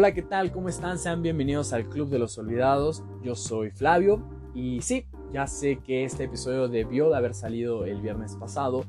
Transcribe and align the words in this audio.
Hola, 0.00 0.14
¿qué 0.14 0.22
tal? 0.22 0.50
¿Cómo 0.50 0.70
están? 0.70 0.98
Sean 0.98 1.20
bienvenidos 1.20 1.74
al 1.74 1.84
Club 1.84 2.08
de 2.08 2.18
los 2.18 2.38
Olvidados. 2.38 3.04
Yo 3.22 3.34
soy 3.34 3.70
Flavio 3.70 4.22
y 4.54 4.80
sí, 4.80 5.04
ya 5.30 5.46
sé 5.46 5.76
que 5.76 6.04
este 6.04 6.24
episodio 6.24 6.68
debió 6.68 7.10
de 7.10 7.18
haber 7.18 7.34
salido 7.34 7.84
el 7.84 8.00
viernes 8.00 8.34
pasado, 8.34 8.84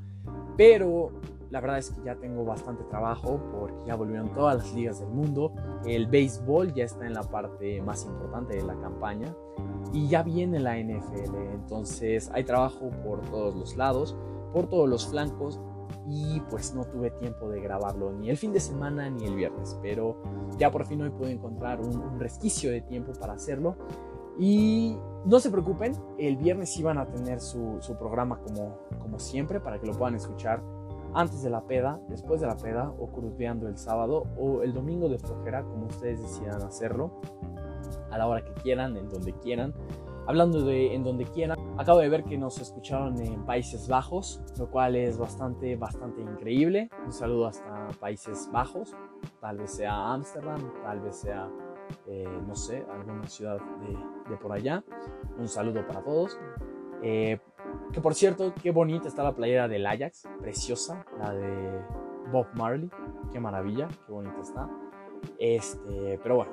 pero 0.56 1.12
la 1.50 1.60
verdad 1.60 1.80
es 1.80 1.90
que 1.90 2.02
ya 2.06 2.16
tengo 2.16 2.46
bastante 2.46 2.86
trabajo 2.86 3.42
porque 3.52 3.76
ya 3.86 3.96
volvieron 3.96 4.34
todas 4.34 4.56
las 4.56 4.74
ligas 4.74 5.02
del 5.02 5.10
mundo. 5.10 5.52
El 5.86 6.08
béisbol 6.08 6.74
ya 6.74 6.86
está 6.86 7.06
en 7.06 7.14
la 7.14 7.24
parte 7.24 7.82
más 7.82 8.06
importante 8.06 8.56
de 8.56 8.64
la 8.64 8.80
campaña 8.80 9.36
y 9.92 10.08
ya 10.08 10.24
viene 10.24 10.62
la 10.62 10.78
NFL. 10.78 11.36
Entonces 11.54 12.32
hay 12.34 12.46
trabajo 12.46 12.90
por 13.04 13.20
todos 13.30 13.54
los 13.54 13.76
lados, 13.76 14.16
por 14.54 14.70
todos 14.70 14.88
los 14.88 15.08
flancos 15.08 15.60
y 16.08 16.40
pues 16.50 16.74
no 16.74 16.84
tuve 16.86 17.12
tiempo 17.12 17.50
de 17.50 17.62
grabarlo 17.62 18.12
ni 18.12 18.30
el 18.30 18.38
fin 18.38 18.54
de 18.54 18.60
semana 18.60 19.10
ni 19.10 19.26
el 19.26 19.36
viernes, 19.36 19.78
pero 19.82 20.22
ya 20.58 20.72
por 20.72 20.86
fin 20.86 21.02
hoy 21.02 21.10
pude 21.10 21.32
encontrar 21.32 21.80
un, 21.82 22.20
resquicio 22.20 22.72
de 22.72 22.82
tiempo 22.82 23.14
para 23.14 23.34
hacerlo. 23.34 23.76
Y 24.40 24.98
no 25.26 25.40
se 25.40 25.52
preocupen, 25.52 25.94
el 26.18 26.38
viernes 26.38 26.78
iban 26.78 26.98
a 26.98 27.06
tener 27.06 27.42
su, 27.42 27.78
su 27.80 27.96
programa 27.96 28.40
como, 28.40 28.78
como 29.00 29.20
siempre 29.20 29.60
para 29.60 29.80
que 29.80 29.88
lo 29.88 29.94
puedan 29.94 30.16
escuchar 30.16 30.62
antes 31.14 31.42
de 31.44 31.50
la 31.50 31.62
peda, 31.62 32.00
después 32.08 32.42
de 32.42 32.48
la 32.48 32.56
peda 32.56 32.94
o 33.00 33.08
cruceando 33.08 33.68
el 33.68 33.78
sábado 33.78 34.26
o 34.38 34.62
el 34.64 34.74
domingo 34.74 35.10
de 35.10 35.20
flojera, 35.20 35.64
como 35.64 35.88
ustedes 35.88 36.22
decidan 36.22 36.62
hacerlo, 36.62 37.12
a 38.10 38.18
la 38.18 38.28
hora 38.28 38.44
que 38.44 38.54
quieran, 38.62 38.98
en 38.98 39.10
donde 39.10 39.34
quieran. 39.34 39.74
Hablando 40.28 40.62
de 40.62 40.94
en 40.94 41.04
donde 41.04 41.26
quieran, 41.26 41.58
acabo 41.78 42.00
de 42.00 42.10
ver 42.10 42.24
que 42.24 42.38
nos 42.38 42.60
escucharon 42.60 43.20
en 43.22 43.46
Países 43.46 43.88
Bajos, 43.88 44.42
lo 44.58 44.70
cual 44.70 44.96
es 44.96 45.18
bastante, 45.18 45.76
bastante 45.76 46.22
increíble. 46.22 46.90
Un 47.06 47.14
saludo 47.14 47.48
hasta 47.48 47.88
Países 48.00 48.50
Bajos, 48.52 48.96
tal 49.40 49.58
vez 49.58 49.72
sea 49.72 50.14
Ámsterdam, 50.14 50.62
tal 50.84 51.00
vez 51.02 51.16
sea, 51.16 51.50
eh, 52.08 52.42
no 52.48 52.56
sé, 52.56 52.86
alguna 52.92 53.28
ciudad 53.28 53.60
de, 54.30 54.38
por 54.38 54.52
allá. 54.52 54.84
Un 55.38 55.48
saludo 55.48 55.86
para 55.88 56.04
todos. 56.04 56.40
Eh, 57.04 57.40
que 57.92 58.02
por 58.02 58.14
cierto, 58.14 58.54
qué 58.62 58.72
bonita 58.72 59.08
está 59.08 59.24
la 59.24 59.36
playera 59.36 59.68
del 59.68 59.86
Ajax, 59.86 60.28
preciosa, 60.40 61.06
la 61.18 61.34
de 61.34 61.82
Bob 62.32 62.48
Marley, 62.54 62.90
qué 63.32 63.40
maravilla, 63.40 63.88
qué 64.06 64.12
bonita 64.12 64.42
está. 64.42 64.70
Este, 65.40 66.20
pero 66.22 66.38
bueno, 66.38 66.52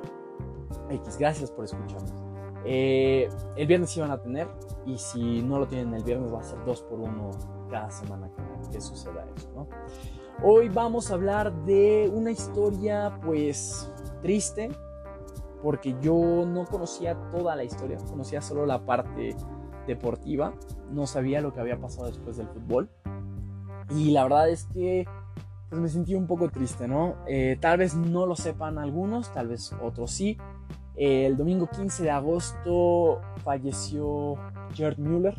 X, 0.90 1.18
gracias 1.18 1.50
por 1.50 1.64
escucharnos. 1.64 2.27
Eh, 2.64 3.28
el 3.56 3.66
viernes 3.66 3.96
iban 3.96 4.10
a 4.10 4.20
tener, 4.20 4.48
y 4.86 4.98
si 4.98 5.42
no 5.42 5.58
lo 5.58 5.66
tienen 5.66 5.94
el 5.94 6.02
viernes, 6.02 6.32
va 6.32 6.40
a 6.40 6.44
ser 6.44 6.64
dos 6.64 6.82
por 6.82 7.00
uno 7.00 7.30
cada 7.70 7.90
semana 7.90 8.30
que, 8.70 8.80
suceda 8.80 9.26
eso, 9.36 9.50
¿no? 9.54 9.68
Hoy 10.42 10.68
vamos 10.68 11.10
a 11.10 11.14
hablar 11.14 11.52
de 11.64 12.10
una 12.12 12.30
historia, 12.30 13.18
pues, 13.24 13.92
triste, 14.22 14.70
porque 15.62 15.96
yo 16.00 16.44
no 16.46 16.64
conocía 16.66 17.16
toda 17.30 17.56
la 17.56 17.64
historia, 17.64 17.98
conocía 18.08 18.40
solo 18.40 18.64
la 18.64 18.84
parte 18.84 19.36
deportiva, 19.86 20.54
no 20.92 21.06
sabía 21.06 21.40
lo 21.40 21.52
que 21.52 21.60
había 21.60 21.80
pasado 21.80 22.06
después 22.06 22.36
del 22.36 22.48
fútbol. 22.48 22.88
Y 23.90 24.10
la 24.10 24.24
verdad 24.24 24.50
es 24.50 24.64
que 24.66 25.06
pues 25.68 25.82
me 25.82 25.88
sentí 25.88 26.14
un 26.14 26.26
poco 26.26 26.48
triste, 26.48 26.88
¿no? 26.88 27.16
Eh, 27.26 27.58
tal 27.60 27.78
vez 27.78 27.94
no 27.94 28.26
lo 28.26 28.36
sepan 28.36 28.78
algunos, 28.78 29.32
tal 29.32 29.48
vez 29.48 29.74
otros 29.82 30.10
sí. 30.10 30.38
El 30.98 31.36
domingo 31.36 31.68
15 31.68 32.02
de 32.02 32.10
agosto 32.10 33.20
falleció 33.44 34.34
Gerd 34.74 34.98
Müller, 34.98 35.36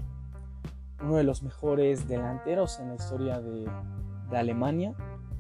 uno 1.03 1.17
de 1.17 1.23
los 1.23 1.43
mejores 1.43 2.07
delanteros 2.07 2.79
en 2.79 2.89
la 2.89 2.95
historia 2.95 3.41
de, 3.41 3.69
de 4.30 4.37
Alemania, 4.37 4.95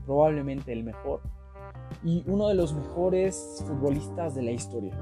probablemente 0.05 0.73
el 0.73 0.83
mejor, 0.83 1.21
y 2.03 2.23
uno 2.27 2.49
de 2.49 2.55
los 2.55 2.73
mejores 2.73 3.63
futbolistas 3.65 4.35
de 4.35 4.41
la 4.41 4.51
historia. 4.51 4.93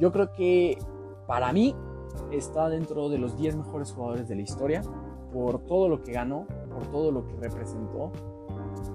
Yo 0.00 0.10
creo 0.10 0.32
que 0.32 0.76
para 1.28 1.52
mí 1.52 1.76
está 2.32 2.68
dentro 2.68 3.08
de 3.08 3.18
los 3.18 3.36
10 3.38 3.56
mejores 3.56 3.92
jugadores 3.92 4.28
de 4.28 4.34
la 4.34 4.42
historia 4.42 4.82
por 5.32 5.60
todo 5.60 5.88
lo 5.88 6.02
que 6.02 6.12
ganó, 6.12 6.46
por 6.74 6.86
todo 6.88 7.12
lo 7.12 7.26
que 7.26 7.36
representó 7.36 8.10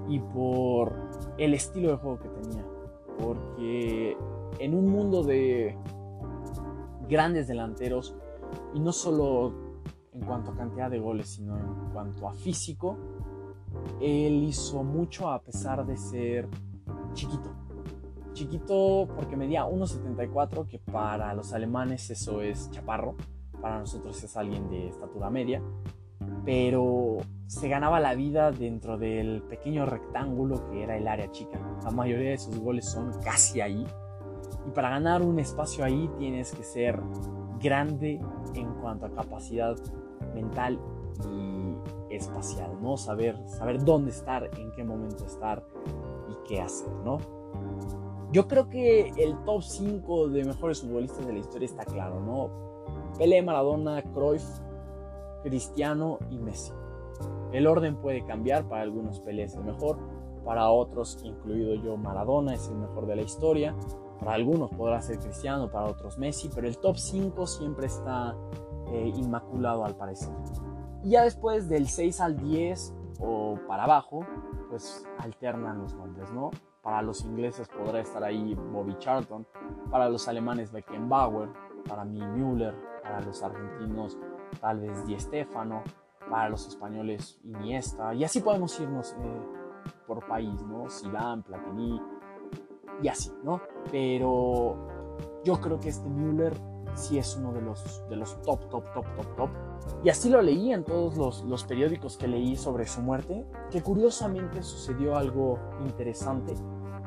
y 0.09 0.19
por 0.19 0.94
el 1.38 1.53
estilo 1.53 1.90
de 1.90 1.96
juego 1.96 2.19
que 2.19 2.30
tenía. 2.30 2.66
Porque 3.18 4.18
en 4.59 4.74
un 4.74 4.90
mundo 4.90 5.24
de 5.24 5.78
grandes 7.08 7.47
delanteros, 7.47 8.16
y 8.74 8.80
no 8.80 8.91
solo 8.91 9.53
en 10.13 10.22
cuanto 10.22 10.52
a 10.52 10.56
cantidad 10.56 10.90
de 10.90 11.00
goles, 11.00 11.30
sino 11.30 11.58
en 11.58 11.91
cuanto 11.94 12.28
a 12.28 12.34
físico, 12.34 12.97
él 14.02 14.44
hizo 14.44 14.84
mucho 14.84 15.30
a 15.30 15.41
pesar 15.41 15.86
de 15.86 15.97
ser 15.97 16.47
chiquito. 17.13 17.53
Chiquito 18.34 19.07
porque 19.16 19.36
medía 19.36 19.66
1,74, 19.66 20.68
que 20.68 20.80
para 20.80 21.34
los 21.34 21.53
alemanes 21.53 22.09
eso 22.09 22.41
es 22.41 22.69
chaparro, 22.72 23.16
para 23.62 23.80
nosotros 23.80 24.24
es 24.24 24.38
alguien 24.38 24.69
de 24.69 24.90
estatura 24.90 25.30
media, 25.30 25.62
pero 26.46 27.18
se 27.47 27.68
ganaba 27.68 28.00
la 28.00 28.13
vida 28.13 28.52
dentro 28.52 28.97
del 28.97 29.41
pequeño 29.44 29.86
rectángulo 29.86 30.69
que 30.69 30.84
era 30.84 30.97
el 30.97 31.07
área 31.07 31.31
chica. 31.31 31.59
La 31.84 31.91
mayoría 31.91 32.31
de 32.31 32.38
sus 32.38 32.59
goles 32.59 32.86
son 32.86 33.12
casi 33.24 33.62
ahí. 33.62 33.86
Y 34.68 34.72
para 34.72 34.90
ganar 34.90 35.22
un 35.22 35.40
espacio 35.40 35.86
ahí 35.86 36.10
tienes 36.18 36.52
que 36.52 36.64
ser 36.64 37.02
grande 37.60 38.20
en 38.54 38.74
cuanto 38.76 39.06
a 39.06 39.10
capacidad 39.10 39.76
mental 40.36 40.80
y 41.32 42.14
espacial, 42.14 42.72
¿no? 42.82 42.98
Saber, 42.98 43.38
saber 43.48 43.84
dónde 43.84 44.12
estar, 44.12 44.50
en 44.58 44.72
qué 44.74 44.84
momento 44.84 45.26
estar 45.26 45.66
y 46.30 46.48
qué 46.48 46.62
hacer, 46.62 46.92
¿no? 47.04 47.18
Yo 48.32 48.48
creo 48.48 48.70
que 48.70 49.14
el 49.18 49.38
top 49.46 49.64
5 49.64 50.28
de 50.30 50.44
mejores 50.44 50.82
futbolistas 50.82 51.26
de 51.26 51.34
la 51.34 51.40
historia 51.40 51.66
está 51.66 51.86
claro, 51.86 52.20
¿no? 52.20 52.50
Pelé, 53.18 53.42
Maradona, 53.42 54.02
Cruyff, 54.14 54.44
Cristiano 55.44 56.20
y 56.30 56.38
Messi. 56.38 56.74
El 57.54 57.68
orden 57.68 57.96
puede 57.96 58.26
cambiar, 58.26 58.68
para 58.68 58.82
algunos 58.82 59.22
Pelé 59.22 59.44
es 59.44 59.56
el 59.56 59.64
mejor, 59.64 59.98
para 60.44 60.70
otros, 60.70 61.20
incluido 61.24 61.74
yo, 61.76 61.98
Maradona 61.98 62.54
es 62.54 62.68
el 62.68 62.76
mejor 62.76 63.06
de 63.08 63.16
la 63.16 63.22
historia, 63.22 63.76
para 64.20 64.34
algunos 64.34 64.72
podrá 64.72 65.02
ser 65.02 65.20
Cristiano, 65.20 65.70
para 65.70 65.86
otros 65.86 66.18
Messi, 66.18 66.50
pero 66.54 66.68
el 66.68 66.78
top 66.78 66.98
5 66.98 67.48
siempre 67.48 67.88
está 67.88 68.36
eh, 68.88 69.12
inmaculado 69.16 69.86
al 69.86 69.96
parecer. 69.96 70.34
Y 71.04 71.12
ya 71.12 71.24
después 71.24 71.70
del 71.70 71.88
6 71.88 72.22
al 72.22 72.38
10 72.38 72.94
o 73.20 73.60
para 73.68 73.84
abajo, 73.84 74.26
pues 74.70 75.06
alternan 75.20 75.80
los 75.80 75.94
nombres, 75.94 76.32
¿no? 76.32 76.52
Para 76.82 77.02
los 77.02 77.24
ingleses 77.24 77.68
podrá 77.68 78.00
estar 78.00 78.24
ahí 78.24 78.56
Bobby 78.56 78.96
Charlton, 79.00 79.46
para 79.92 80.10
los 80.10 80.28
alemanes 80.28 80.72
Beckenbauer, 80.72 81.50
para 81.88 82.06
mí 82.06 82.20
Müller, 82.20 82.76
para 83.04 83.22
los 83.22 83.42
argentinos 83.44 84.18
tal 84.62 84.80
vez 84.80 85.06
Di 85.06 85.20
Stefano, 85.20 85.84
para 86.30 86.50
los 86.50 86.68
españoles 86.68 87.40
Iniesta, 87.44 88.14
y 88.14 88.24
así 88.24 88.42
podemos 88.42 88.80
irnos 88.80 89.14
eh, 89.20 89.42
por 90.06 90.26
país, 90.28 90.62
¿no? 90.64 90.90
Zidane, 90.90 91.44
Platini, 91.44 92.02
y 93.02 93.08
así, 93.08 93.31
¿no? 93.44 93.62
Pero 93.91 94.75
yo 95.44 95.59
creo 95.62 95.80
que 95.80 95.90
este 95.90 96.09
Müller 96.09 96.53
sí 96.94 97.18
es 97.18 97.35
uno 97.38 97.53
de 97.53 97.62
los, 97.62 98.03
de 98.09 98.16
los 98.16 98.41
top, 98.41 98.69
top, 98.69 98.84
top, 98.94 99.06
top, 99.16 99.35
top. 99.35 99.50
Y 100.03 100.09
así 100.09 100.30
lo 100.30 100.41
leí 100.41 100.74
en 100.74 100.84
todos 100.84 101.18
los, 101.18 101.44
los 101.44 101.63
periódicos 101.63 102.18
que 102.18 102.28
leí 102.28 102.56
sobre 102.56 102.86
su 102.88 103.02
muerte, 103.02 103.46
que 103.72 103.81
curiosamente 103.81 104.63
sucedió 104.63 105.16
algo 105.16 105.59
interesante 105.86 106.53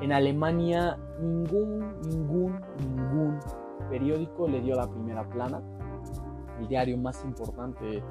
en 0.00 0.12
Alemania 0.12 0.98
ningún, 1.20 2.00
ningún, 2.02 2.60
ningún 2.78 3.38
periódico 3.88 4.48
le 4.48 4.60
dio 4.60 4.74
la 4.74 4.88
primera 4.88 5.28
plana. 5.28 5.62
El 6.58 6.68
diario 6.68 6.96
más 6.96 7.22
importante 7.24 8.02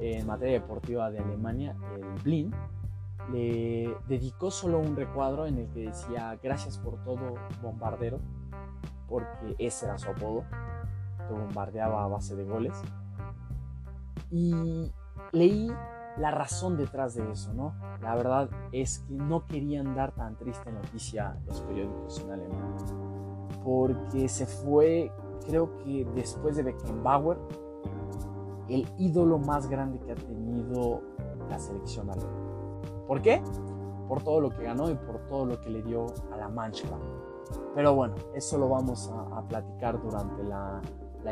en 0.00 0.26
materia 0.26 0.60
deportiva 0.60 1.10
de 1.10 1.18
Alemania, 1.18 1.76
el 1.94 2.22
Blind, 2.22 2.54
le 3.32 3.94
dedicó 4.06 4.50
solo 4.50 4.78
un 4.78 4.96
recuadro 4.96 5.46
en 5.46 5.58
el 5.58 5.68
que 5.68 5.86
decía 5.86 6.38
gracias 6.42 6.78
por 6.78 7.02
todo 7.04 7.34
bombardero, 7.62 8.18
porque 9.08 9.54
ese 9.58 9.86
era 9.86 9.98
su 9.98 10.10
apodo, 10.10 10.44
que 11.26 11.34
bombardeaba 11.34 12.04
a 12.04 12.08
base 12.08 12.36
de 12.36 12.44
goles. 12.44 12.80
Y 14.30 14.92
leí 15.32 15.70
la 16.18 16.30
razón 16.30 16.76
detrás 16.76 17.14
de 17.14 17.30
eso, 17.30 17.52
¿no? 17.54 17.74
La 18.00 18.14
verdad 18.14 18.50
es 18.72 19.00
que 19.00 19.14
no 19.14 19.46
querían 19.46 19.94
dar 19.94 20.12
tan 20.12 20.36
triste 20.36 20.72
noticia 20.72 21.36
los 21.46 21.60
periódicos 21.62 22.20
en 22.20 22.32
Alemania, 22.32 22.76
porque 23.64 24.28
se 24.28 24.46
fue, 24.46 25.12
creo 25.46 25.76
que 25.78 26.06
después 26.14 26.56
de 26.56 26.64
Beckenbauer, 26.64 27.38
el 28.68 28.86
ídolo 28.98 29.38
más 29.38 29.68
grande 29.68 29.98
que 30.00 30.12
ha 30.12 30.16
tenido 30.16 31.02
la 31.48 31.58
selección 31.58 32.10
alemana. 32.10 32.47
¿Por 33.08 33.22
qué? 33.22 33.42
Por 34.06 34.22
todo 34.22 34.42
lo 34.42 34.50
que 34.50 34.62
ganó 34.62 34.90
y 34.90 34.94
por 34.94 35.18
todo 35.26 35.46
lo 35.46 35.58
que 35.60 35.70
le 35.70 35.82
dio 35.82 36.06
a 36.30 36.36
la 36.36 36.48
Mannschaft. 36.50 36.92
Pero 37.74 37.94
bueno, 37.94 38.14
eso 38.34 38.58
lo 38.58 38.68
vamos 38.68 39.10
a, 39.10 39.42
platicar 39.48 40.00
durante 40.02 40.44
la, 40.44 40.82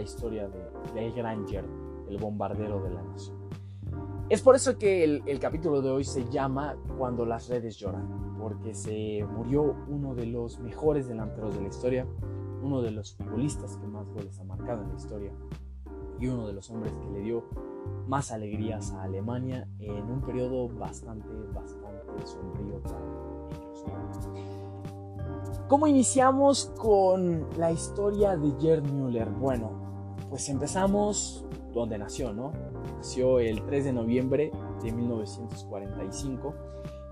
historia 0.00 0.48
de, 0.48 0.70
del 0.94 1.12
gran 1.12 1.46
Gerd, 1.46 1.66
el 2.08 2.16
bombardero 2.16 2.82
de 2.82 2.90
la 2.90 3.02
nación. 3.02 3.36
Es 4.30 4.40
por 4.40 4.56
eso 4.56 4.78
que 4.78 5.04
el, 5.04 5.38
capítulo 5.38 5.82
de 5.82 5.90
hoy 5.90 6.04
se 6.04 6.24
llama 6.30 6.76
Cuando 6.96 7.26
las 7.26 7.48
redes 7.48 7.76
lloran, 7.76 8.36
porque 8.40 8.74
se 8.74 9.22
murió 9.30 9.76
uno 9.88 10.14
de 10.14 10.26
los 10.26 10.58
mejores 10.58 11.06
delanteros 11.08 11.54
de 11.54 11.60
la 11.60 11.68
historia, 11.68 12.06
uno 12.62 12.80
de 12.80 12.90
los 12.90 13.14
futbolistas 13.14 13.76
que 13.76 13.86
más 13.86 14.08
goles 14.08 14.40
ha 14.40 14.44
marcado 14.44 14.82
en 14.82 14.88
la 14.88 14.96
historia 14.96 15.32
y 16.18 16.26
uno 16.26 16.46
de 16.46 16.54
los 16.54 16.70
hombres 16.70 16.92
que 16.94 17.10
le 17.10 17.20
dio 17.20 17.44
más 18.06 18.30
alegrías 18.32 18.92
a 18.92 19.02
Alemania 19.02 19.68
en 19.78 20.10
un 20.10 20.20
periodo 20.20 20.68
bastante, 20.68 21.28
bastante 21.52 22.26
sombrío 22.26 22.80
para 22.82 22.98
ellos. 22.98 23.86
¿Cómo 25.68 25.86
iniciamos 25.86 26.72
con 26.78 27.46
la 27.58 27.72
historia 27.72 28.36
de 28.36 28.52
Gerd 28.60 28.88
Müller? 28.90 29.28
Bueno, 29.30 29.70
pues 30.30 30.48
empezamos 30.48 31.44
donde 31.74 31.98
nació, 31.98 32.32
¿no? 32.32 32.52
Nació 32.96 33.40
el 33.40 33.62
3 33.64 33.86
de 33.86 33.92
noviembre 33.92 34.52
de 34.82 34.92
1945 34.92 36.54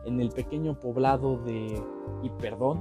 en 0.07 0.21
el 0.21 0.31
pequeño 0.31 0.79
poblado 0.79 1.39
de, 1.39 1.83
y 2.23 2.31
perdón, 2.31 2.81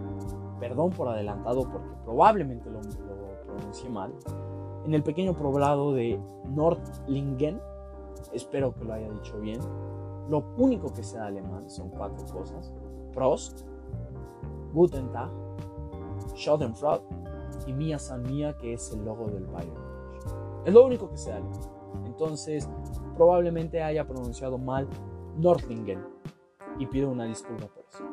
perdón 0.60 0.92
por 0.92 1.08
adelantado 1.08 1.64
porque 1.72 1.90
probablemente 2.04 2.70
lo, 2.70 2.82
lo 2.82 3.46
pronuncié 3.48 3.90
mal, 3.90 4.14
en 4.86 4.94
el 4.94 5.04
pequeño 5.04 5.34
poblado 5.34 5.94
de 5.94 6.20
Nordlingen, 6.50 7.60
espero 8.34 8.74
que 8.74 8.84
lo 8.84 8.94
haya 8.94 9.10
dicho 9.10 9.40
bien, 9.40 9.60
lo 10.30 10.54
único 10.58 10.92
que 10.94 11.04
sea 11.04 11.26
alemán 11.26 11.70
son 11.70 11.90
cuatro 11.90 12.26
cosas, 12.26 12.74
Prost, 13.14 13.62
Guten 14.74 15.12
Tag, 15.12 15.30
y 17.68 17.74
Mia 17.74 18.00
San 18.00 18.24
Mia, 18.24 18.58
que 18.58 18.74
es 18.74 18.92
el 18.92 19.06
logo 19.06 19.28
del 19.28 19.46
Bayern. 19.46 19.84
Es 20.66 20.74
lo 20.74 20.86
único 20.86 21.10
que 21.10 21.18
sea 21.18 21.36
alemán. 21.36 21.60
Entonces, 22.06 22.70
probablemente 23.16 23.82
haya 23.84 24.08
pronunciado 24.08 24.58
mal 24.58 24.88
Nordlingen 25.38 26.04
y 26.80 26.86
pido 26.88 27.10
una 27.10 27.26
disculpa 27.26 27.68
por 27.68 27.86
eso. 27.90 28.04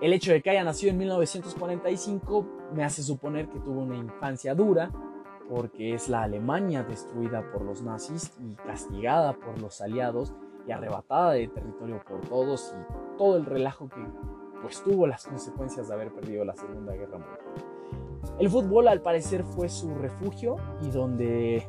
El 0.00 0.12
hecho 0.12 0.32
de 0.32 0.42
que 0.42 0.50
haya 0.50 0.64
nacido 0.64 0.90
en 0.90 0.98
1945 0.98 2.46
me 2.74 2.84
hace 2.84 3.02
suponer 3.02 3.48
que 3.48 3.60
tuvo 3.60 3.80
una 3.80 3.96
infancia 3.96 4.54
dura, 4.54 4.90
porque 5.48 5.94
es 5.94 6.08
la 6.08 6.22
Alemania 6.22 6.82
destruida 6.82 7.50
por 7.52 7.62
los 7.62 7.82
nazis 7.82 8.32
y 8.40 8.54
castigada 8.66 9.34
por 9.34 9.60
los 9.60 9.80
aliados 9.80 10.34
y 10.66 10.72
arrebatada 10.72 11.32
de 11.32 11.48
territorio 11.48 12.02
por 12.08 12.20
todos 12.22 12.74
y 12.74 13.18
todo 13.18 13.36
el 13.36 13.44
relajo 13.44 13.88
que 13.88 14.02
pues 14.62 14.82
tuvo 14.82 15.06
las 15.06 15.26
consecuencias 15.26 15.88
de 15.88 15.94
haber 15.94 16.12
perdido 16.12 16.44
la 16.44 16.54
Segunda 16.54 16.94
Guerra 16.94 17.18
Mundial. 17.18 17.38
El 18.38 18.48
fútbol 18.48 18.88
al 18.88 19.02
parecer 19.02 19.44
fue 19.44 19.68
su 19.68 19.94
refugio 19.94 20.56
y 20.80 20.90
donde 20.90 21.68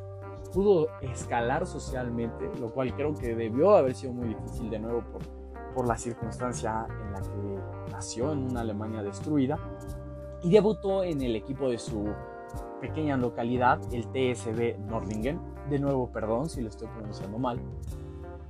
pudo 0.53 0.87
escalar 1.01 1.67
socialmente, 1.67 2.49
lo 2.61 2.71
cual 2.71 2.95
creo 2.95 3.13
que 3.13 3.35
debió 3.35 3.75
haber 3.75 3.93
sido 3.93 4.13
muy 4.13 4.29
difícil 4.29 4.69
de 4.69 4.79
nuevo 4.79 5.03
por, 5.11 5.21
por 5.73 5.87
la 5.87 5.97
circunstancia 5.97 6.87
en 6.89 7.11
la 7.11 7.21
que 7.21 7.91
nació 7.91 8.31
en 8.31 8.49
una 8.49 8.61
Alemania 8.61 9.03
destruida 9.03 9.59
y 10.41 10.49
debutó 10.49 11.03
en 11.03 11.21
el 11.21 11.35
equipo 11.35 11.69
de 11.69 11.77
su 11.77 12.05
pequeña 12.87 13.17
localidad, 13.17 13.79
el 13.91 14.03
TSB 14.03 14.77
Nordlingen, 14.87 15.39
de 15.69 15.79
nuevo 15.79 16.11
perdón 16.11 16.49
si 16.49 16.61
lo 16.61 16.69
estoy 16.69 16.87
pronunciando 16.89 17.39
mal, 17.39 17.59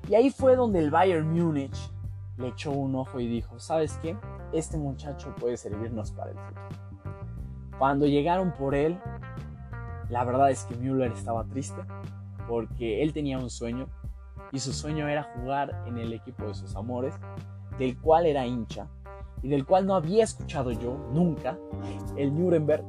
y 0.10 0.16
ahí 0.16 0.30
fue 0.30 0.56
donde 0.56 0.80
el 0.80 0.92
Bayern 0.92 1.32
Múnich 1.32 1.92
le 2.38 2.50
echó 2.50 2.72
un 2.72 2.96
ojo 2.96 3.20
y 3.20 3.28
dijo, 3.28 3.60
¿sabes 3.60 3.98
qué? 4.02 4.18
Este 4.52 4.78
muchacho 4.78 5.34
puede 5.40 5.56
servirnos 5.56 6.12
para 6.12 6.32
el 6.32 6.38
futuro. 6.38 6.62
Cuando 7.80 8.06
llegaron 8.06 8.54
por 8.54 8.76
él, 8.76 9.00
la 10.10 10.24
verdad 10.26 10.52
es 10.52 10.66
que 10.66 10.76
Müller 10.76 11.12
estaba 11.14 11.46
triste 11.46 11.82
porque 12.48 13.02
él 13.02 13.14
tenía 13.14 13.40
un 13.40 13.50
sueño 13.50 13.88
y 14.52 14.60
su 14.60 14.74
sueño 14.74 15.08
era 15.08 15.24
jugar 15.24 15.84
en 15.88 15.98
el 15.98 16.14
equipo 16.14 16.46
de 16.46 16.54
sus 16.54 16.76
amores, 16.76 17.16
del 17.80 17.98
cual 18.00 18.26
era 18.26 18.46
hincha 18.46 18.88
y 19.42 19.48
del 19.48 19.66
cual 19.66 19.88
no 19.88 19.96
había 19.96 20.24
escuchado 20.24 20.72
yo 20.72 20.98
nunca, 21.14 21.58
el 22.18 22.36
Nuremberg, 22.36 22.84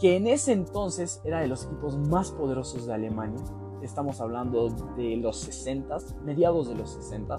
que 0.00 0.16
en 0.16 0.26
ese 0.26 0.52
entonces 0.52 1.20
era 1.24 1.40
de 1.40 1.46
los 1.46 1.66
equipos 1.66 1.98
más 1.98 2.32
poderosos 2.32 2.86
de 2.86 2.94
Alemania. 2.94 3.44
Estamos 3.82 4.20
hablando 4.22 4.70
de 4.96 5.16
los 5.16 5.38
60, 5.40 5.98
mediados 6.24 6.68
de 6.68 6.74
los 6.74 6.90
60. 6.90 7.36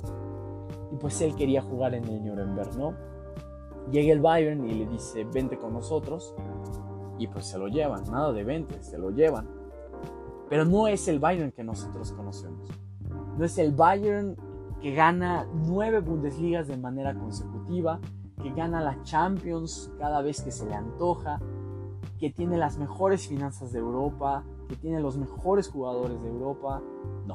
Y 0.92 0.96
pues 0.98 1.20
él 1.22 1.36
quería 1.36 1.64
jugar 1.64 1.96
en 1.96 2.04
el 2.06 2.24
Nuremberg, 2.24 2.78
¿no? 2.78 2.94
Llega 3.90 4.14
el 4.14 4.22
Bayern 4.22 4.64
y 4.70 4.76
le 4.76 4.86
dice, 4.86 5.24
vente 5.24 5.58
con 5.58 5.74
nosotros. 5.74 6.36
Y 7.18 7.28
pues 7.28 7.46
se 7.46 7.58
lo 7.58 7.68
llevan, 7.68 8.04
nada 8.12 8.32
de 8.32 8.44
vente, 8.44 8.82
se 8.84 9.00
lo 9.00 9.10
llevan. 9.10 9.48
Pero 10.48 10.64
no 10.64 10.88
es 10.88 11.08
el 11.08 11.20
Bayern 11.20 11.52
que 11.52 11.64
nosotros 11.64 12.12
conocemos. 12.12 12.68
No 13.38 13.44
es 13.44 13.58
el 13.58 13.72
Bayern 13.72 14.36
que 14.82 14.94
gana 14.94 15.48
nueve 15.68 16.00
Bundesligas 16.00 16.68
de 16.68 16.78
manera 16.78 17.16
consecutiva, 17.16 18.00
que 18.42 18.52
gana 18.52 18.82
la 18.82 19.02
Champions 19.02 19.92
cada 19.98 20.22
vez 20.22 20.42
que 20.42 20.52
se 20.52 20.66
le 20.66 20.76
antoja, 20.76 21.40
que 22.22 22.30
tiene 22.30 22.56
las 22.56 22.78
mejores 22.78 23.28
finanzas 23.28 23.72
de 23.72 23.80
Europa, 23.80 24.44
que 24.70 24.76
tiene 24.76 25.00
los 25.00 25.18
mejores 25.18 25.68
jugadores 25.68 26.22
de 26.22 26.30
Europa. 26.30 26.80
No, 27.26 27.34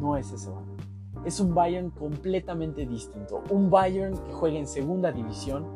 no 0.00 0.16
es 0.16 0.30
ese 0.30 0.48
Bayern. 0.48 0.76
Es 1.24 1.40
un 1.40 1.52
Bayern 1.52 1.90
completamente 1.90 2.86
distinto. 2.86 3.42
Un 3.50 3.70
Bayern 3.70 4.16
que 4.16 4.32
juega 4.32 4.56
en 4.56 4.68
segunda 4.68 5.10
división 5.10 5.66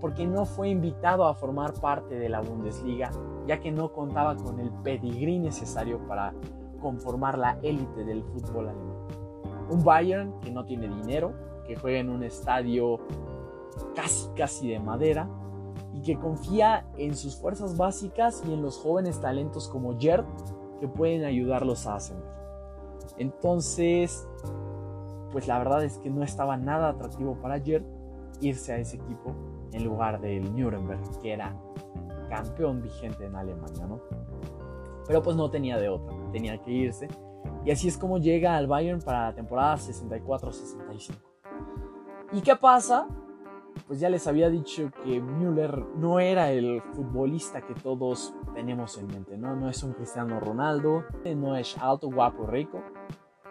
porque 0.00 0.26
no 0.26 0.44
fue 0.44 0.70
invitado 0.70 1.24
a 1.24 1.34
formar 1.34 1.72
parte 1.74 2.16
de 2.16 2.28
la 2.28 2.40
Bundesliga, 2.40 3.12
ya 3.46 3.60
que 3.60 3.70
no 3.70 3.92
contaba 3.92 4.34
con 4.34 4.58
el 4.58 4.72
pedigrí 4.82 5.38
necesario 5.38 6.04
para 6.08 6.34
conformar 6.82 7.38
la 7.38 7.60
élite 7.62 8.04
del 8.04 8.24
fútbol 8.24 8.70
alemán. 8.70 8.96
Un 9.70 9.84
Bayern 9.84 10.40
que 10.40 10.50
no 10.50 10.64
tiene 10.64 10.88
dinero, 10.88 11.32
que 11.64 11.76
juega 11.76 12.00
en 12.00 12.10
un 12.10 12.24
estadio 12.24 12.98
casi 13.94 14.28
casi 14.34 14.68
de 14.68 14.80
madera 14.80 15.28
y 15.94 16.02
que 16.02 16.18
confía 16.18 16.84
en 16.98 17.16
sus 17.16 17.36
fuerzas 17.36 17.76
básicas 17.76 18.42
y 18.46 18.52
en 18.52 18.62
los 18.62 18.76
jóvenes 18.76 19.20
talentos 19.20 19.68
como 19.68 19.98
Gerd 19.98 20.24
que 20.80 20.88
pueden 20.88 21.24
ayudarlos 21.24 21.86
a 21.86 21.94
ascender. 21.94 22.34
Entonces, 23.16 24.26
pues 25.30 25.46
la 25.46 25.58
verdad 25.58 25.84
es 25.84 25.98
que 25.98 26.10
no 26.10 26.24
estaba 26.24 26.56
nada 26.56 26.90
atractivo 26.90 27.36
para 27.40 27.60
Gerd 27.60 27.84
irse 28.40 28.72
a 28.72 28.78
ese 28.78 28.96
equipo 28.96 29.32
en 29.72 29.84
lugar 29.84 30.20
del 30.20 30.54
Nuremberg, 30.54 31.00
que 31.22 31.32
era 31.32 31.56
campeón 32.28 32.82
vigente 32.82 33.26
en 33.26 33.36
Alemania, 33.36 33.86
¿no? 33.86 34.00
Pero 35.06 35.22
pues 35.22 35.36
no 35.36 35.50
tenía 35.50 35.78
de 35.78 35.88
otra, 35.88 36.14
tenía 36.32 36.60
que 36.60 36.72
irse. 36.72 37.08
Y 37.64 37.70
así 37.70 37.88
es 37.88 37.96
como 37.96 38.18
llega 38.18 38.56
al 38.56 38.66
Bayern 38.66 39.00
para 39.00 39.26
la 39.26 39.34
temporada 39.34 39.76
64-65. 39.76 41.14
¿Y 42.32 42.40
qué 42.40 42.56
pasa? 42.56 43.06
Pues 43.86 44.00
ya 44.00 44.08
les 44.08 44.26
había 44.26 44.48
dicho 44.48 44.90
que 45.02 45.20
Müller 45.20 45.78
no 45.96 46.18
era 46.18 46.50
el 46.50 46.80
futbolista 46.94 47.60
que 47.60 47.74
todos 47.74 48.34
tenemos 48.54 48.96
en 48.96 49.08
mente, 49.08 49.36
¿no? 49.36 49.54
No 49.56 49.68
es 49.68 49.82
un 49.82 49.92
Cristiano 49.92 50.40
Ronaldo, 50.40 51.04
no 51.36 51.54
es 51.54 51.76
alto, 51.76 52.10
guapo, 52.10 52.46
rico, 52.46 52.82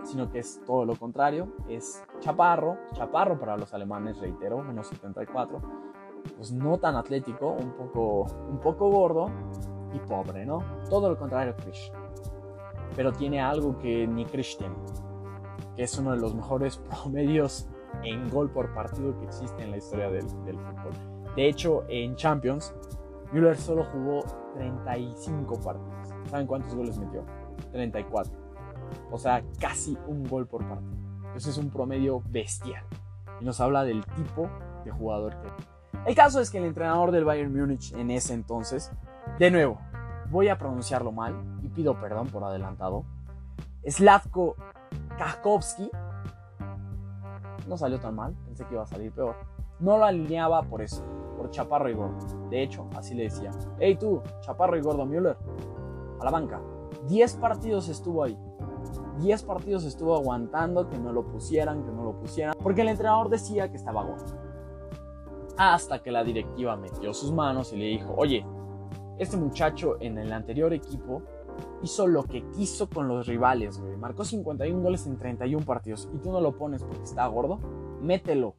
sino 0.03 0.31
que 0.31 0.39
es 0.39 0.59
todo 0.65 0.85
lo 0.85 0.95
contrario, 0.95 1.53
es 1.69 2.03
chaparro, 2.19 2.77
chaparro 2.93 3.39
para 3.39 3.57
los 3.57 3.75
alemanes, 3.75 4.17
reitero, 4.19 4.63
menos 4.63 4.87
74, 4.87 5.61
pues 6.35 6.51
no 6.51 6.79
tan 6.79 6.95
atlético, 6.95 7.51
un 7.51 7.73
poco, 7.73 8.25
un 8.49 8.59
poco 8.59 8.89
gordo 8.89 9.27
y 9.93 9.99
pobre, 9.99 10.47
¿no? 10.47 10.63
Todo 10.89 11.09
lo 11.09 11.17
contrario 11.17 11.55
Krish. 11.57 11.91
Pero 12.95 13.11
tiene 13.11 13.39
algo 13.39 13.77
que 13.77 14.07
ni 14.07 14.25
Krish 14.25 14.57
tiene, 14.57 14.75
que 15.75 15.83
es 15.83 15.97
uno 15.99 16.11
de 16.11 16.17
los 16.17 16.33
mejores 16.33 16.77
promedios 16.89 17.69
en 18.03 18.29
gol 18.29 18.49
por 18.49 18.73
partido 18.73 19.17
que 19.19 19.25
existe 19.25 19.63
en 19.63 19.71
la 19.71 19.77
historia 19.77 20.09
del, 20.09 20.23
fútbol. 20.27 21.33
De 21.35 21.47
hecho, 21.47 21.83
en 21.87 22.15
Champions, 22.15 22.73
Müller 23.31 23.57
solo 23.57 23.83
jugó 23.85 24.23
35 24.55 25.61
partidos. 25.61 26.09
¿Saben 26.29 26.47
cuántos 26.47 26.75
goles 26.75 26.97
metió? 26.97 27.23
34. 27.71 28.33
O 29.11 29.17
sea, 29.17 29.43
casi 29.59 29.97
un 30.07 30.23
gol 30.23 30.47
por 30.47 30.67
partido. 30.67 30.93
Eso 31.35 31.49
es 31.49 31.57
un 31.57 31.69
promedio 31.69 32.21
bestial. 32.29 32.83
Y 33.39 33.45
nos 33.45 33.59
habla 33.59 33.83
del 33.83 34.05
tipo 34.05 34.49
de 34.85 34.91
jugador 34.91 35.35
que 35.41 35.47
El 36.05 36.15
caso 36.15 36.39
es 36.39 36.51
que 36.51 36.59
el 36.59 36.65
entrenador 36.65 37.11
del 37.11 37.25
Bayern 37.25 37.55
Múnich 37.55 37.93
en 37.93 38.11
ese 38.11 38.33
entonces, 38.33 38.91
de 39.39 39.49
nuevo, 39.49 39.79
voy 40.29 40.49
a 40.49 40.57
pronunciarlo 40.57 41.11
mal 41.11 41.35
y 41.61 41.69
pido 41.69 41.99
perdón 41.99 42.27
por 42.27 42.43
adelantado, 42.43 43.05
Slavko 43.87 44.55
Kakowski, 45.17 45.89
no 47.67 47.77
salió 47.77 47.99
tan 47.99 48.15
mal, 48.15 48.35
pensé 48.45 48.65
que 48.65 48.73
iba 48.73 48.83
a 48.83 48.87
salir 48.87 49.11
peor, 49.11 49.35
no 49.79 49.97
lo 49.97 50.05
alineaba 50.05 50.63
por 50.63 50.81
eso, 50.81 51.03
por 51.37 51.49
chaparro 51.51 51.89
y 51.89 51.93
gordo. 51.93 52.17
De 52.49 52.63
hecho, 52.63 52.87
así 52.95 53.13
le 53.15 53.23
decía, 53.23 53.51
hey 53.79 53.97
tú, 53.99 54.21
chaparro 54.41 54.77
y 54.77 54.81
gordo 54.81 55.05
Müller, 55.05 55.37
a 56.19 56.23
la 56.23 56.31
banca. 56.31 56.61
10 57.07 57.35
partidos 57.35 57.89
estuvo 57.89 58.23
ahí. 58.23 58.37
10 59.19 59.43
partidos 59.43 59.83
estuvo 59.83 60.15
aguantando 60.15 60.89
que 60.89 60.97
no 60.97 61.11
lo 61.11 61.25
pusieran, 61.25 61.83
que 61.83 61.91
no 61.91 62.03
lo 62.03 62.13
pusieran, 62.13 62.55
porque 62.61 62.81
el 62.81 62.89
entrenador 62.89 63.29
decía 63.29 63.69
que 63.69 63.77
estaba 63.77 64.03
gordo. 64.03 64.25
Hasta 65.57 65.99
que 65.99 66.11
la 66.11 66.23
directiva 66.23 66.75
metió 66.75 67.13
sus 67.13 67.31
manos 67.31 67.73
y 67.73 67.77
le 67.77 67.85
dijo, 67.85 68.13
oye, 68.17 68.45
este 69.17 69.37
muchacho 69.37 69.97
en 69.99 70.17
el 70.17 70.31
anterior 70.33 70.73
equipo 70.73 71.21
hizo 71.81 72.07
lo 72.07 72.23
que 72.23 72.43
quiso 72.51 72.89
con 72.89 73.07
los 73.07 73.27
rivales, 73.27 73.79
güey. 73.79 73.97
Marcó 73.97 74.23
51 74.23 74.81
goles 74.81 75.05
en 75.07 75.17
31 75.17 75.65
partidos 75.65 76.09
y 76.13 76.17
tú 76.17 76.31
no 76.31 76.41
lo 76.41 76.57
pones 76.57 76.83
porque 76.83 77.03
está 77.03 77.25
gordo, 77.27 77.59
mételo. 78.01 78.55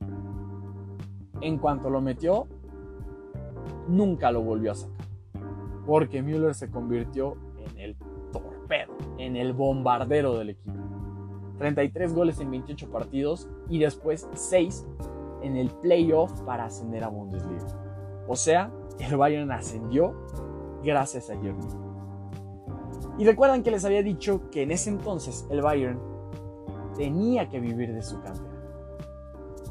en 1.40 1.58
cuanto 1.58 1.90
lo 1.90 2.00
metió, 2.00 2.46
nunca 3.88 4.30
lo 4.30 4.42
volvió 4.42 4.72
a 4.72 4.74
sacar. 4.74 5.06
Porque 5.86 6.22
Müller 6.22 6.54
se 6.54 6.70
convirtió 6.70 7.36
en 7.58 7.78
el 7.78 7.96
torpedo, 8.32 8.94
en 9.18 9.36
el 9.36 9.52
bombardero 9.52 10.38
del 10.38 10.50
equipo. 10.50 10.72
33 11.58 12.14
goles 12.14 12.40
en 12.40 12.50
28 12.50 12.90
partidos 12.90 13.48
y 13.68 13.78
después 13.78 14.28
6 14.32 14.86
en 15.42 15.56
el 15.56 15.70
playoff 15.70 16.40
para 16.42 16.64
ascender 16.64 17.04
a 17.04 17.08
Bundesliga. 17.08 17.66
O 18.26 18.36
sea, 18.36 18.70
el 18.98 19.16
Bayern 19.16 19.52
ascendió 19.52 20.14
gracias 20.82 21.30
a 21.30 21.36
Jürgen. 21.36 21.83
Y 23.16 23.24
recuerdan 23.24 23.62
que 23.62 23.70
les 23.70 23.84
había 23.84 24.02
dicho 24.02 24.50
que 24.50 24.62
en 24.62 24.72
ese 24.72 24.90
entonces 24.90 25.46
el 25.50 25.62
Bayern 25.62 26.00
tenía 26.96 27.48
que 27.48 27.60
vivir 27.60 27.92
de 27.94 28.02
su 28.02 28.20
cantera. 28.20 28.54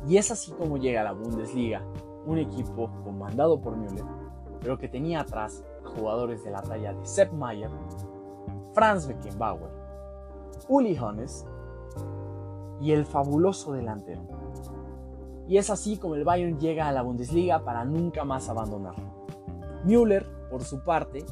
Y 0.07 0.17
es 0.17 0.31
así 0.31 0.51
como 0.51 0.77
llega 0.77 1.01
a 1.01 1.05
la 1.05 1.13
Bundesliga, 1.13 1.81
un 2.25 2.37
equipo 2.37 2.89
comandado 3.03 3.59
por 3.59 3.75
Müller, 3.75 4.05
pero 4.61 4.77
que 4.77 4.87
tenía 4.87 5.21
atrás 5.21 5.63
a 5.85 5.89
jugadores 5.89 6.43
de 6.43 6.51
la 6.51 6.61
talla 6.61 6.93
de 6.93 7.05
Sepp 7.05 7.33
Maier, 7.33 7.69
Franz 8.73 9.07
Beckenbauer, 9.07 9.71
Uli 10.67 10.97
Hones 10.97 11.45
y 12.79 12.91
el 12.91 13.05
fabuloso 13.05 13.73
delantero. 13.73 14.21
Y 15.47 15.57
es 15.57 15.69
así 15.69 15.97
como 15.97 16.15
el 16.15 16.23
Bayern 16.23 16.59
llega 16.59 16.87
a 16.87 16.93
la 16.93 17.01
Bundesliga 17.01 17.63
para 17.63 17.83
nunca 17.83 18.23
más 18.23 18.47
abandonar. 18.47 18.95
Müller, 19.83 20.25
por 20.49 20.63
su 20.63 20.83
parte, 20.83 21.25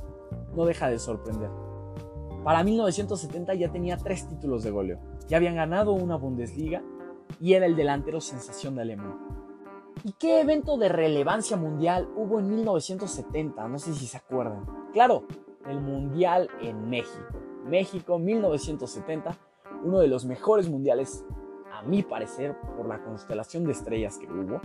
no 0.54 0.66
deja 0.66 0.90
de 0.90 1.00
sorprender. 1.00 1.50
Para 2.44 2.64
1970 2.64 3.54
ya 3.54 3.72
tenía 3.72 3.98
tres 3.98 4.28
títulos 4.28 4.64
de 4.64 4.72
goleo, 4.72 5.00
ya 5.28 5.38
habían 5.38 5.56
ganado 5.56 5.94
una 5.94 6.16
Bundesliga 6.16 6.82
y 7.40 7.54
era 7.54 7.66
el 7.66 7.76
delantero 7.76 8.20
sensación 8.20 8.76
de 8.76 8.82
Alemania. 8.82 9.16
¿Y 10.04 10.14
qué 10.14 10.42
evento 10.42 10.78
de 10.78 10.90
relevancia 10.90 11.56
mundial 11.58 12.10
hubo 12.16 12.40
en 12.40 12.50
1970? 12.50 13.68
No 13.68 13.78
sé 13.78 13.94
si 13.94 14.08
se 14.08 14.18
acuerdan. 14.18 14.66
Claro, 14.92 15.26
el 15.68 15.80
Mundial 15.80 16.50
en 16.62 16.90
México. 16.90 17.38
México 17.66 18.18
1970, 18.18 19.38
uno 19.84 20.00
de 20.00 20.08
los 20.08 20.26
mejores 20.26 20.70
mundiales, 20.70 21.24
a 21.72 21.84
mi 21.84 22.02
parecer, 22.02 22.58
por 22.76 22.88
la 22.88 23.04
constelación 23.04 23.66
de 23.66 23.74
estrellas 23.74 24.18
que 24.18 24.26
hubo. 24.26 24.60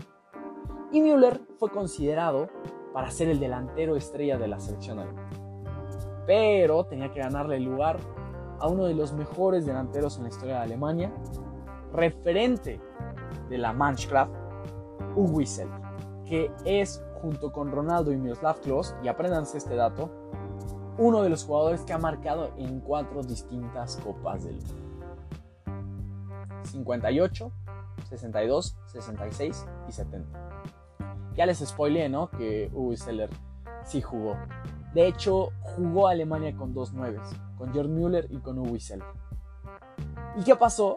Y 0.92 1.02
Müller 1.02 1.40
fue 1.58 1.70
considerado 1.70 2.48
para 2.94 3.10
ser 3.10 3.28
el 3.28 3.38
delantero 3.38 3.96
estrella 3.96 4.38
de 4.38 4.48
la 4.48 4.58
selección 4.58 4.98
alemana. 4.98 5.45
Pero 6.26 6.84
tenía 6.84 7.12
que 7.12 7.20
ganarle 7.20 7.56
el 7.56 7.64
lugar 7.64 7.98
a 8.58 8.68
uno 8.68 8.84
de 8.86 8.94
los 8.94 9.12
mejores 9.12 9.66
delanteros 9.66 10.16
en 10.16 10.24
la 10.24 10.28
historia 10.30 10.56
de 10.56 10.62
Alemania, 10.62 11.12
referente 11.92 12.80
de 13.48 13.58
la 13.58 13.72
Mannschaft, 13.72 14.32
Uwe 15.14 15.44
que 16.26 16.50
es 16.64 17.02
junto 17.22 17.52
con 17.52 17.70
Ronaldo 17.70 18.12
y 18.12 18.16
Miroslav 18.16 18.60
Klose, 18.60 18.94
y 19.02 19.08
apréndanse 19.08 19.58
este 19.58 19.76
dato, 19.76 20.10
uno 20.98 21.22
de 21.22 21.28
los 21.28 21.44
jugadores 21.44 21.82
que 21.82 21.92
ha 21.92 21.98
marcado 21.98 22.52
en 22.56 22.80
cuatro 22.80 23.22
distintas 23.22 23.96
copas 23.96 24.44
del 24.44 24.56
mundo. 24.56 24.86
58, 26.64 27.52
62, 28.08 28.76
66 28.86 29.66
y 29.88 29.92
70. 29.92 30.38
Ya 31.34 31.46
les 31.46 31.58
spoileé, 31.58 32.08
¿no? 32.08 32.30
Que 32.30 32.70
Uwe 32.72 32.96
Seller 32.96 33.30
sí 33.84 34.00
jugó. 34.00 34.36
De 34.96 35.06
hecho, 35.06 35.50
jugó 35.60 36.08
Alemania 36.08 36.56
con 36.56 36.72
dos 36.72 36.94
nueves, 36.94 37.20
con 37.58 37.70
Jörg 37.74 37.90
Müller 37.90 38.28
y 38.30 38.38
con 38.38 38.58
Uwe 38.58 38.80
Seller. 38.80 39.06
¿Y 40.38 40.42
qué 40.42 40.56
pasó? 40.56 40.96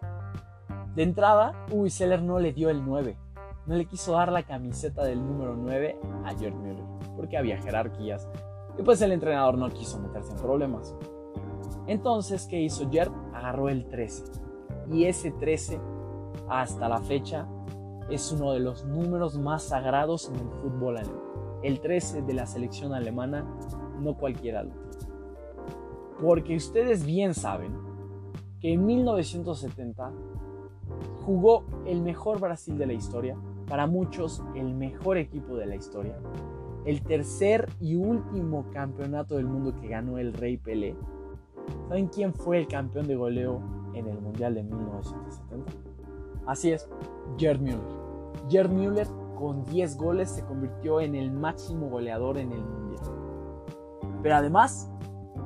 De 0.96 1.04
entrada, 1.04 1.66
Uwe 1.70 1.90
Seller 1.90 2.22
no 2.22 2.40
le 2.40 2.54
dio 2.54 2.70
el 2.70 2.86
9. 2.86 3.18
No 3.66 3.76
le 3.76 3.84
quiso 3.84 4.14
dar 4.14 4.32
la 4.32 4.44
camiseta 4.44 5.04
del 5.04 5.20
número 5.20 5.54
9 5.54 6.00
a 6.24 6.34
Jörg 6.34 6.56
Müller, 6.56 6.86
porque 7.18 7.38
había 7.38 7.62
jerarquías. 7.62 8.30
Y 8.78 8.84
pues 8.84 9.02
el 9.02 9.12
entrenador 9.12 9.58
no 9.58 9.68
quiso 9.68 10.00
meterse 10.00 10.32
en 10.32 10.38
problemas. 10.38 10.96
Entonces, 11.86 12.48
¿qué 12.50 12.62
hizo 12.62 12.90
Jörg? 12.90 13.12
Agarró 13.34 13.68
el 13.68 13.90
13. 13.90 14.24
Y 14.94 15.08
ese 15.08 15.32
13, 15.32 15.78
hasta 16.48 16.88
la 16.88 17.02
fecha, 17.02 17.50
es 18.10 18.32
uno 18.32 18.54
de 18.54 18.62
los 18.62 18.86
números 18.86 19.38
más 19.38 19.64
sagrados 19.64 20.30
en 20.30 20.36
el 20.36 20.50
fútbol 20.52 21.00
alemán. 21.00 21.20
El 21.64 21.82
13 21.82 22.22
de 22.22 22.34
la 22.34 22.46
selección 22.46 22.94
alemana, 22.94 23.46
no 24.00 24.16
cualquiera 24.16 24.64
lo 24.64 24.72
tiene. 24.72 25.16
Porque 26.22 26.56
ustedes 26.56 27.06
bien 27.06 27.34
saben 27.34 27.74
que 28.60 28.74
en 28.74 28.86
1970 28.86 30.12
jugó 31.26 31.64
el 31.86 32.02
mejor 32.02 32.40
Brasil 32.40 32.78
de 32.78 32.88
la 32.88 32.94
historia, 32.94 33.38
para 33.68 33.88
muchos 33.88 34.44
el 34.56 34.74
mejor 34.74 35.18
equipo 35.18 35.56
de 35.56 35.68
la 35.68 35.76
historia, 35.76 36.18
el 36.86 37.02
tercer 37.04 37.70
y 37.80 37.96
último 37.96 38.66
campeonato 38.72 39.36
del 39.36 39.46
mundo 39.46 39.76
que 39.80 39.88
ganó 39.88 40.18
el 40.18 40.34
Rey 40.34 40.58
Pelé. 40.58 40.96
¿Saben 41.88 42.08
quién 42.08 42.34
fue 42.34 42.58
el 42.58 42.68
campeón 42.68 43.08
de 43.08 43.16
goleo 43.16 43.62
en 43.94 44.08
el 44.08 44.20
Mundial 44.20 44.56
de 44.56 44.64
1970? 44.64 45.72
Así 46.48 46.72
es, 46.72 46.90
Gerd 47.38 47.62
Müller. 47.62 47.80
Gerd 48.50 48.72
Müller 48.72 49.08
con 49.38 49.64
10 49.66 49.98
goles 49.98 50.32
se 50.32 50.44
convirtió 50.44 51.00
en 51.00 51.16
el 51.16 51.32
máximo 51.32 51.90
goleador 51.90 52.38
en 52.40 52.52
el 52.52 52.62
Mundial. 52.62 53.19
Pero 54.22 54.36
además 54.36 54.90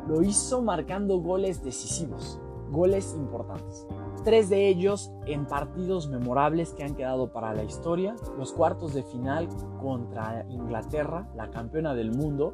lo 0.08 0.22
hizo 0.22 0.62
marcando 0.62 1.20
goles 1.20 1.64
decisivos, 1.64 2.40
goles 2.72 3.14
importantes. 3.16 3.88
Tres 4.24 4.50
de 4.50 4.68
ellos 4.68 5.12
en 5.26 5.46
partidos 5.46 6.08
memorables 6.08 6.74
que 6.74 6.84
han 6.84 6.96
quedado 6.96 7.32
para 7.32 7.54
la 7.54 7.64
historia, 7.64 8.16
los 8.38 8.54
cuartos 8.54 8.94
de 8.94 9.04
final 9.04 9.48
contra 9.82 10.46
Inglaterra, 10.50 11.28
la 11.36 11.50
campeona 11.52 11.94
del 11.94 12.12
mundo, 12.12 12.54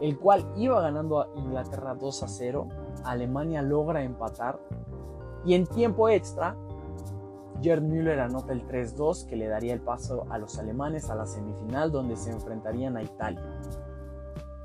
el 0.00 0.18
cual 0.18 0.44
iba 0.56 0.80
ganando 0.80 1.20
a 1.20 1.28
Inglaterra 1.36 1.94
2 1.94 2.22
a 2.22 2.28
0, 2.28 2.68
Alemania 3.04 3.62
logra 3.62 4.02
empatar. 4.02 4.58
Y 5.44 5.54
en 5.54 5.66
tiempo 5.66 6.08
extra, 6.08 6.56
Gerd 7.62 7.82
Müller 7.82 8.20
anota 8.20 8.52
el 8.52 8.66
3-2 8.66 9.26
que 9.26 9.36
le 9.36 9.46
daría 9.46 9.72
el 9.72 9.80
paso 9.80 10.26
a 10.30 10.38
los 10.38 10.58
alemanes 10.58 11.10
a 11.10 11.14
la 11.14 11.26
semifinal 11.26 11.92
donde 11.92 12.16
se 12.16 12.30
enfrentarían 12.30 12.96
a 12.96 13.02
Italia. 13.02 13.42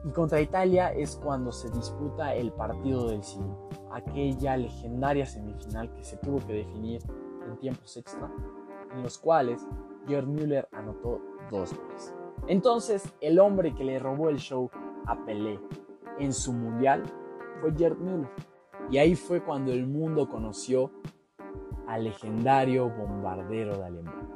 Y 0.05 0.11
contra 0.11 0.39
Italia 0.41 0.93
es 0.93 1.15
cuando 1.15 1.51
se 1.51 1.69
disputa 1.69 2.33
el 2.33 2.51
partido 2.51 3.09
del 3.09 3.23
siglo 3.23 3.69
aquella 3.91 4.57
legendaria 4.57 5.25
semifinal 5.25 5.91
que 5.93 6.03
se 6.03 6.17
tuvo 6.17 6.39
que 6.45 6.53
definir 6.53 7.01
en 7.45 7.57
tiempos 7.57 7.97
extra, 7.97 8.31
en 8.93 9.03
los 9.03 9.17
cuales 9.17 9.67
Gerd 10.07 10.27
Müller 10.27 10.67
anotó 10.71 11.21
dos 11.49 11.73
goles. 11.75 12.13
Entonces, 12.47 13.13
el 13.21 13.39
hombre 13.39 13.73
que 13.75 13.83
le 13.83 13.99
robó 13.99 14.29
el 14.29 14.37
show 14.37 14.69
a 15.05 15.25
Pelé 15.25 15.59
en 16.19 16.33
su 16.33 16.53
mundial 16.53 17.03
fue 17.61 17.73
Gerd 17.75 17.97
Müller. 17.97 18.29
Y 18.91 18.97
ahí 18.97 19.15
fue 19.15 19.43
cuando 19.43 19.71
el 19.71 19.85
mundo 19.85 20.27
conoció 20.27 20.91
al 21.87 22.05
legendario 22.05 22.89
bombardero 22.89 23.77
de 23.77 23.85
Alemania. 23.85 24.35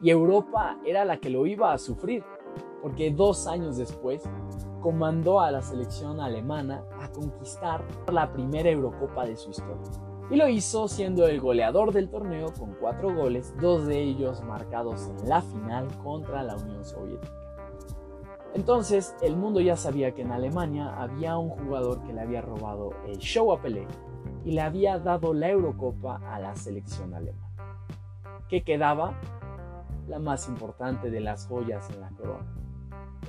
Y 0.00 0.10
Europa 0.10 0.78
era 0.84 1.04
la 1.04 1.18
que 1.18 1.30
lo 1.30 1.46
iba 1.46 1.72
a 1.72 1.78
sufrir, 1.78 2.24
porque 2.82 3.10
dos 3.10 3.46
años 3.46 3.76
después 3.76 4.22
comandó 4.84 5.40
a 5.40 5.50
la 5.50 5.62
selección 5.62 6.20
alemana 6.20 6.84
a 7.00 7.08
conquistar 7.10 7.82
la 8.12 8.30
primera 8.30 8.68
Eurocopa 8.68 9.24
de 9.24 9.34
su 9.34 9.48
historia. 9.48 9.90
Y 10.30 10.36
lo 10.36 10.46
hizo 10.46 10.88
siendo 10.88 11.26
el 11.26 11.40
goleador 11.40 11.90
del 11.90 12.10
torneo 12.10 12.52
con 12.52 12.74
cuatro 12.74 13.14
goles, 13.14 13.54
dos 13.58 13.86
de 13.86 14.02
ellos 14.02 14.44
marcados 14.44 15.08
en 15.08 15.26
la 15.26 15.40
final 15.40 15.88
contra 16.02 16.42
la 16.42 16.56
Unión 16.56 16.84
Soviética. 16.84 17.32
Entonces 18.52 19.16
el 19.22 19.36
mundo 19.36 19.62
ya 19.62 19.74
sabía 19.74 20.12
que 20.12 20.20
en 20.20 20.32
Alemania 20.32 20.94
había 21.00 21.38
un 21.38 21.48
jugador 21.48 22.02
que 22.02 22.12
le 22.12 22.20
había 22.20 22.42
robado 22.42 22.90
el 23.06 23.16
show 23.20 23.52
a 23.52 23.62
Pelé 23.62 23.86
y 24.44 24.52
le 24.52 24.60
había 24.60 24.98
dado 24.98 25.32
la 25.32 25.48
Eurocopa 25.48 26.20
a 26.30 26.38
la 26.40 26.54
selección 26.56 27.14
alemana. 27.14 27.78
Que 28.50 28.62
quedaba 28.64 29.18
la 30.08 30.18
más 30.18 30.46
importante 30.46 31.10
de 31.10 31.20
las 31.20 31.46
joyas 31.46 31.88
en 31.88 32.02
la 32.02 32.10
corona 32.10 32.63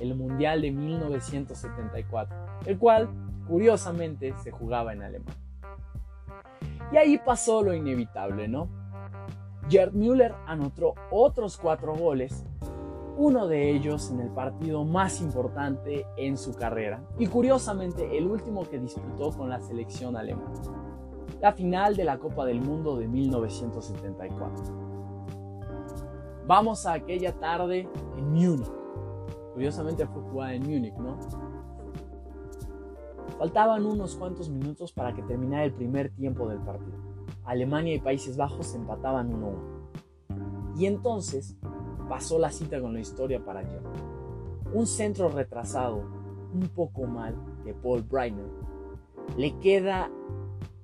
el 0.00 0.14
Mundial 0.14 0.62
de 0.62 0.70
1974, 0.70 2.36
el 2.66 2.78
cual 2.78 3.08
curiosamente 3.46 4.34
se 4.42 4.50
jugaba 4.50 4.92
en 4.92 5.02
Alemania. 5.02 5.34
Y 6.92 6.96
ahí 6.96 7.18
pasó 7.18 7.62
lo 7.62 7.74
inevitable, 7.74 8.48
¿no? 8.48 8.68
Gerd 9.68 9.92
Müller 9.92 10.34
anotó 10.46 10.94
otros 11.10 11.56
cuatro 11.56 11.94
goles, 11.94 12.46
uno 13.16 13.48
de 13.48 13.70
ellos 13.70 14.10
en 14.10 14.20
el 14.20 14.28
partido 14.28 14.84
más 14.84 15.20
importante 15.20 16.06
en 16.16 16.36
su 16.36 16.54
carrera, 16.54 17.02
y 17.18 17.26
curiosamente 17.26 18.16
el 18.16 18.26
último 18.26 18.68
que 18.68 18.78
disputó 18.78 19.30
con 19.30 19.48
la 19.48 19.60
selección 19.60 20.16
alemana, 20.16 20.52
la 21.40 21.52
final 21.52 21.96
de 21.96 22.04
la 22.04 22.18
Copa 22.18 22.44
del 22.44 22.60
Mundo 22.60 22.96
de 22.96 23.08
1974. 23.08 24.86
Vamos 26.46 26.86
a 26.86 26.92
aquella 26.92 27.32
tarde 27.32 27.88
en 28.16 28.32
Múnich 28.32 28.75
Curiosamente 29.56 30.06
fue 30.06 30.20
jugada 30.20 30.52
en 30.52 30.64
Múnich, 30.64 30.94
¿no? 30.98 31.16
Faltaban 33.38 33.86
unos 33.86 34.14
cuantos 34.14 34.50
minutos 34.50 34.92
para 34.92 35.14
que 35.14 35.22
terminara 35.22 35.64
el 35.64 35.72
primer 35.72 36.10
tiempo 36.10 36.46
del 36.46 36.58
partido. 36.58 36.98
Alemania 37.42 37.94
y 37.94 37.98
Países 37.98 38.36
Bajos 38.36 38.74
empataban 38.74 39.32
1-1. 39.32 40.76
Y 40.76 40.84
entonces, 40.84 41.56
pasó 42.06 42.38
la 42.38 42.50
cita 42.50 42.82
con 42.82 42.92
la 42.92 43.00
historia 43.00 43.42
para 43.42 43.62
Gerd. 43.62 43.86
Un 44.74 44.86
centro 44.86 45.30
retrasado, 45.30 46.02
un 46.52 46.68
poco 46.74 47.06
mal, 47.06 47.34
de 47.64 47.72
Paul 47.72 48.02
Breitner, 48.02 48.50
le 49.38 49.58
queda 49.60 50.10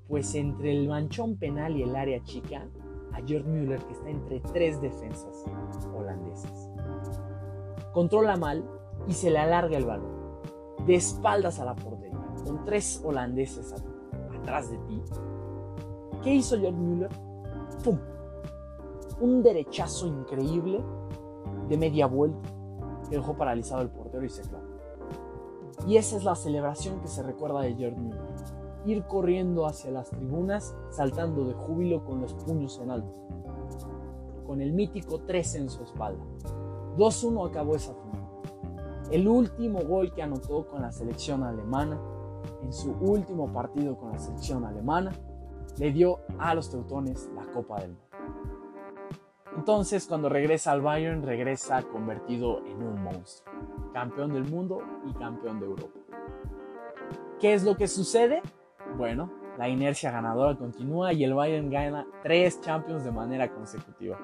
pues 0.09 0.35
entre 0.35 0.73
el 0.73 0.89
manchón 0.89 1.37
penal 1.37 1.77
y 1.77 1.83
el 1.83 1.95
área 1.95 2.23
chica 2.23 2.67
a 3.13 3.21
Gerd 3.21 3.45
Müller 3.45 3.83
que 3.85 3.93
está 3.93 4.09
entre 4.09 4.41
tres 4.41 4.81
defensas 4.81 5.45
holandesas. 5.95 6.72
Controla 7.93 8.37
mal 8.37 8.65
y 9.07 9.13
se 9.13 9.31
le 9.31 9.39
alarga 9.39 9.77
el 9.77 9.85
balón, 9.85 10.13
de 10.87 10.95
espaldas 10.95 11.61
a 11.61 11.65
la 11.67 11.75
portería, 11.75 12.19
con 12.45 12.65
tres 12.65 13.03
holandeses 13.05 13.75
atrás 14.39 14.71
de 14.71 14.79
ti. 14.79 15.03
¿Qué 16.23 16.35
hizo 16.35 16.59
Gerd 16.59 16.75
Müller? 16.75 17.11
¡Pum! 17.85 17.99
Un 19.21 19.43
derechazo 19.43 20.07
increíble 20.07 20.83
de 21.69 21.77
media 21.77 22.07
vuelta 22.07 22.49
que 23.11 23.17
dejó 23.17 23.35
paralizado 23.35 23.83
el 23.83 23.91
portero 23.91 24.25
y 24.25 24.31
se 24.31 24.43
clavó. 24.43 24.65
Y 25.87 25.97
esa 25.97 26.17
es 26.17 26.25
la 26.25 26.35
celebración 26.35 27.01
que 27.01 27.09
se 27.09 27.23
recuerda 27.23 27.61
de 27.61 27.75
Gerd 27.75 27.97
Müller. 27.97 28.23
Ir 28.87 29.05
corriendo 29.05 29.67
hacia 29.67 29.91
las 29.91 30.11
tribunas, 30.11 30.75
saltando 30.91 31.45
de 31.45 31.55
júbilo 31.55 32.05
con 32.05 32.23
los 32.23 32.33
puños 32.35 32.81
en 32.83 32.91
alto. 32.91 33.15
Con 34.47 34.63
el 34.63 34.73
mítico 34.73 35.21
3 35.21 35.55
en 35.57 35.71
su 35.71 35.83
espalda. 35.83 36.25
2-1 36.97 37.49
acabó 37.49 37.77
esa 37.77 37.95
final. 37.95 38.29
El 39.11 39.29
último 39.29 39.81
gol 39.81 40.13
que 40.13 40.23
anotó 40.23 40.67
con 40.67 40.83
la 40.83 40.93
selección 40.93 41.43
alemana, 41.43 42.01
en 42.63 42.73
su 42.73 42.93
último 42.93 43.53
partido 43.53 43.97
con 43.97 44.13
la 44.13 44.19
selección 44.19 44.65
alemana, 44.65 45.13
le 45.79 45.93
dio 45.93 46.21
a 46.39 46.55
los 46.55 46.71
teutones 46.71 47.31
la 47.35 47.45
Copa 47.53 47.81
del 47.81 47.91
Mundo. 47.91 48.03
Entonces, 49.57 50.07
cuando 50.07 50.29
regresa 50.29 50.73
al 50.73 50.81
Bayern, 50.81 51.23
regresa 51.23 51.83
convertido 51.83 52.65
en 52.67 52.83
un 52.83 53.03
monstruo, 53.03 53.53
campeón 53.93 54.33
del 54.33 54.45
mundo 54.45 54.81
y 55.05 55.13
campeón 55.13 55.61
de 55.61 55.67
Europa. 55.67 56.01
¿Qué 57.39 57.53
es 57.53 57.65
lo 57.65 57.77
que 57.77 57.87
sucede? 57.87 58.41
Bueno, 58.97 59.31
la 59.59 59.69
inercia 59.69 60.11
ganadora 60.11 60.57
continúa 60.57 61.13
y 61.13 61.25
el 61.25 61.35
Bayern 61.35 61.71
gana 61.71 62.07
tres 62.23 62.61
Champions 62.61 63.05
de 63.05 63.13
manera 63.13 63.53
consecutiva, 63.53 64.19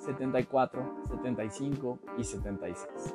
74, 0.00 1.04
75 1.08 1.98
y 2.18 2.24
76. 2.24 3.14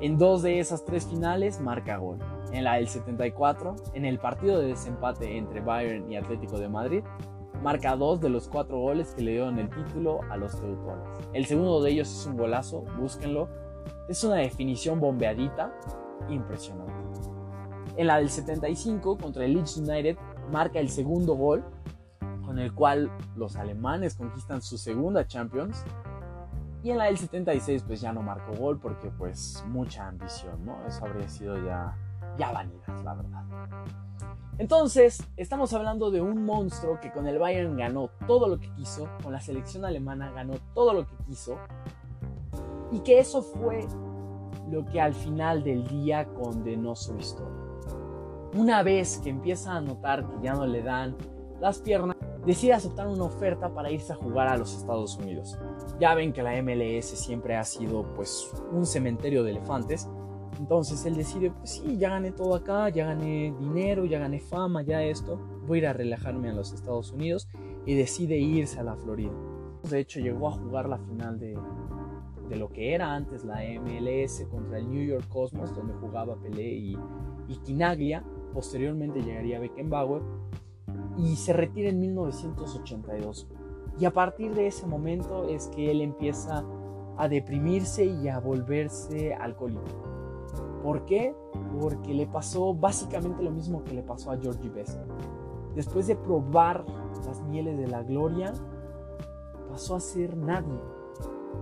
En 0.00 0.18
dos 0.18 0.42
de 0.42 0.60
esas 0.60 0.84
tres 0.84 1.06
finales 1.06 1.60
marca 1.60 1.98
gol. 1.98 2.18
En 2.52 2.64
la 2.64 2.74
del 2.74 2.88
74, 2.88 3.76
en 3.94 4.04
el 4.04 4.18
partido 4.18 4.58
de 4.58 4.68
desempate 4.68 5.36
entre 5.36 5.60
Bayern 5.60 6.10
y 6.10 6.16
Atlético 6.16 6.58
de 6.58 6.68
Madrid, 6.68 7.02
marca 7.62 7.96
dos 7.96 8.20
de 8.20 8.28
los 8.28 8.48
cuatro 8.48 8.78
goles 8.78 9.14
que 9.14 9.22
le 9.22 9.32
dieron 9.32 9.58
el 9.58 9.70
título 9.70 10.20
a 10.30 10.36
los 10.36 10.60
teutones. 10.60 11.06
El 11.32 11.46
segundo 11.46 11.82
de 11.82 11.90
ellos 11.90 12.08
es 12.08 12.26
un 12.26 12.36
golazo, 12.36 12.84
búsquenlo. 12.98 13.48
Es 14.08 14.22
una 14.24 14.36
definición 14.36 15.00
bombeadita, 15.00 15.72
impresionante. 16.28 16.92
En 17.96 18.08
la 18.08 18.18
del 18.18 18.28
75 18.28 19.16
contra 19.18 19.44
el 19.44 19.54
Leeds 19.54 19.76
United 19.78 20.16
marca 20.50 20.78
el 20.78 20.88
segundo 20.88 21.34
gol, 21.36 21.64
con 22.44 22.58
el 22.58 22.74
cual 22.74 23.10
los 23.36 23.56
alemanes 23.56 24.14
conquistan 24.14 24.60
su 24.60 24.76
segunda 24.76 25.26
Champions. 25.26 25.84
Y 26.84 26.90
en 26.90 26.98
la 26.98 27.06
del 27.06 27.16
76 27.16 27.82
pues 27.86 28.02
ya 28.02 28.12
no 28.12 28.22
marcó 28.22 28.52
gol 28.52 28.78
porque 28.78 29.10
pues 29.10 29.64
mucha 29.68 30.06
ambición, 30.06 30.66
¿no? 30.66 30.86
Eso 30.86 31.06
habría 31.06 31.26
sido 31.30 31.56
ya, 31.64 31.96
ya 32.38 32.52
vanidad, 32.52 33.02
la 33.02 33.14
verdad. 33.14 33.42
Entonces, 34.58 35.26
estamos 35.38 35.72
hablando 35.72 36.10
de 36.10 36.20
un 36.20 36.44
monstruo 36.44 37.00
que 37.00 37.10
con 37.10 37.26
el 37.26 37.38
Bayern 37.38 37.76
ganó 37.78 38.10
todo 38.26 38.48
lo 38.48 38.60
que 38.60 38.70
quiso, 38.74 39.08
con 39.22 39.32
la 39.32 39.40
selección 39.40 39.86
alemana 39.86 40.30
ganó 40.30 40.54
todo 40.74 40.92
lo 40.92 41.06
que 41.06 41.16
quiso, 41.26 41.56
y 42.92 43.00
que 43.00 43.18
eso 43.18 43.42
fue 43.42 43.88
lo 44.70 44.84
que 44.84 45.00
al 45.00 45.14
final 45.14 45.64
del 45.64 45.88
día 45.88 46.26
condenó 46.34 46.94
su 46.94 47.16
historia. 47.16 47.64
Una 48.54 48.82
vez 48.82 49.18
que 49.24 49.30
empieza 49.30 49.72
a 49.72 49.80
notar 49.80 50.28
que 50.28 50.34
ya 50.42 50.52
no 50.52 50.66
le 50.66 50.82
dan 50.82 51.16
las 51.60 51.78
piernas, 51.78 52.16
decide 52.46 52.72
aceptar 52.72 53.08
una 53.08 53.24
oferta 53.24 53.72
para 53.72 53.90
irse 53.90 54.12
a 54.12 54.16
jugar 54.16 54.48
a 54.48 54.56
los 54.56 54.76
Estados 54.76 55.16
Unidos. 55.16 55.58
Ya 55.98 56.14
ven 56.14 56.32
que 56.32 56.42
la 56.42 56.60
MLS 56.62 57.06
siempre 57.06 57.56
ha 57.56 57.64
sido 57.64 58.14
pues 58.14 58.50
un 58.72 58.86
cementerio 58.86 59.42
de 59.42 59.52
elefantes, 59.52 60.08
entonces 60.58 61.04
él 61.04 61.16
decide, 61.16 61.50
pues 61.50 61.70
sí, 61.70 61.96
ya 61.96 62.10
gané 62.10 62.30
todo 62.30 62.54
acá, 62.54 62.88
ya 62.88 63.06
gané 63.06 63.54
dinero, 63.58 64.04
ya 64.04 64.18
gané 64.18 64.40
fama, 64.40 64.82
ya 64.82 65.02
esto, 65.02 65.38
voy 65.66 65.78
a 65.78 65.82
ir 65.82 65.86
a 65.88 65.92
relajarme 65.92 66.50
a 66.50 66.52
los 66.52 66.72
Estados 66.72 67.12
Unidos 67.12 67.48
y 67.86 67.94
decide 67.94 68.38
irse 68.38 68.78
a 68.80 68.84
la 68.84 68.96
Florida. 68.96 69.32
De 69.88 70.00
hecho 70.00 70.20
llegó 70.20 70.48
a 70.48 70.52
jugar 70.52 70.88
la 70.88 70.98
final 70.98 71.38
de, 71.38 71.58
de 72.48 72.56
lo 72.56 72.70
que 72.70 72.94
era 72.94 73.14
antes 73.14 73.44
la 73.44 73.60
MLS 73.80 74.46
contra 74.50 74.78
el 74.78 74.88
New 74.88 75.04
York 75.04 75.28
Cosmos, 75.28 75.74
donde 75.74 75.94
jugaba 75.94 76.36
Pelé 76.36 76.72
y, 76.72 76.96
y 77.48 77.56
Quinaglia. 77.58 78.24
Posteriormente 78.52 79.20
llegaría 79.20 79.58
Beckenbauer 79.58 80.22
y 81.16 81.36
se 81.36 81.52
retira 81.52 81.90
en 81.90 82.00
1982. 82.00 83.48
Y 83.98 84.04
a 84.04 84.12
partir 84.12 84.54
de 84.54 84.66
ese 84.66 84.86
momento 84.86 85.48
es 85.48 85.68
que 85.68 85.90
él 85.90 86.00
empieza 86.00 86.64
a 87.16 87.28
deprimirse 87.28 88.04
y 88.04 88.28
a 88.28 88.40
volverse 88.40 89.34
alcohólico. 89.34 89.82
¿Por 90.82 91.04
qué? 91.06 91.34
Porque 91.80 92.12
le 92.12 92.26
pasó 92.26 92.74
básicamente 92.74 93.42
lo 93.42 93.50
mismo 93.50 93.84
que 93.84 93.94
le 93.94 94.02
pasó 94.02 94.32
a 94.32 94.36
Georgie 94.36 94.68
Best. 94.68 94.98
Después 95.74 96.06
de 96.06 96.16
probar 96.16 96.84
las 97.26 97.42
mieles 97.42 97.78
de 97.78 97.86
la 97.86 98.02
gloria, 98.02 98.52
pasó 99.70 99.96
a 99.96 100.00
ser 100.00 100.36
nadie. 100.36 100.78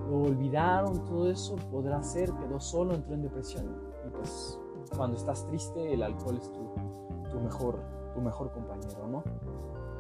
Lo 0.09 0.23
olvidaron, 0.23 1.05
todo 1.05 1.31
eso 1.31 1.57
podrá 1.71 2.03
ser, 2.03 2.33
quedó 2.33 2.61
solo, 2.61 2.95
entró 2.95 3.15
en 3.15 3.23
depresión. 3.23 3.67
Y 4.07 4.11
pues 4.11 4.59
cuando 4.97 5.17
estás 5.17 5.47
triste, 5.47 5.93
el 5.93 6.03
alcohol 6.03 6.39
es 6.39 6.51
tu, 6.53 7.39
mejor, 7.41 7.79
tu 8.13 8.21
mejor 8.21 8.53
compañero, 8.53 9.09
¿no? 9.09 9.25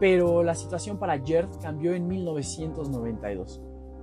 Pero 0.00 0.42
la 0.42 0.54
situación 0.54 0.98
para 0.98 1.18
Gerd 1.18 1.48
cambió 1.60 1.94
en 1.94 2.08
1992 2.08 3.60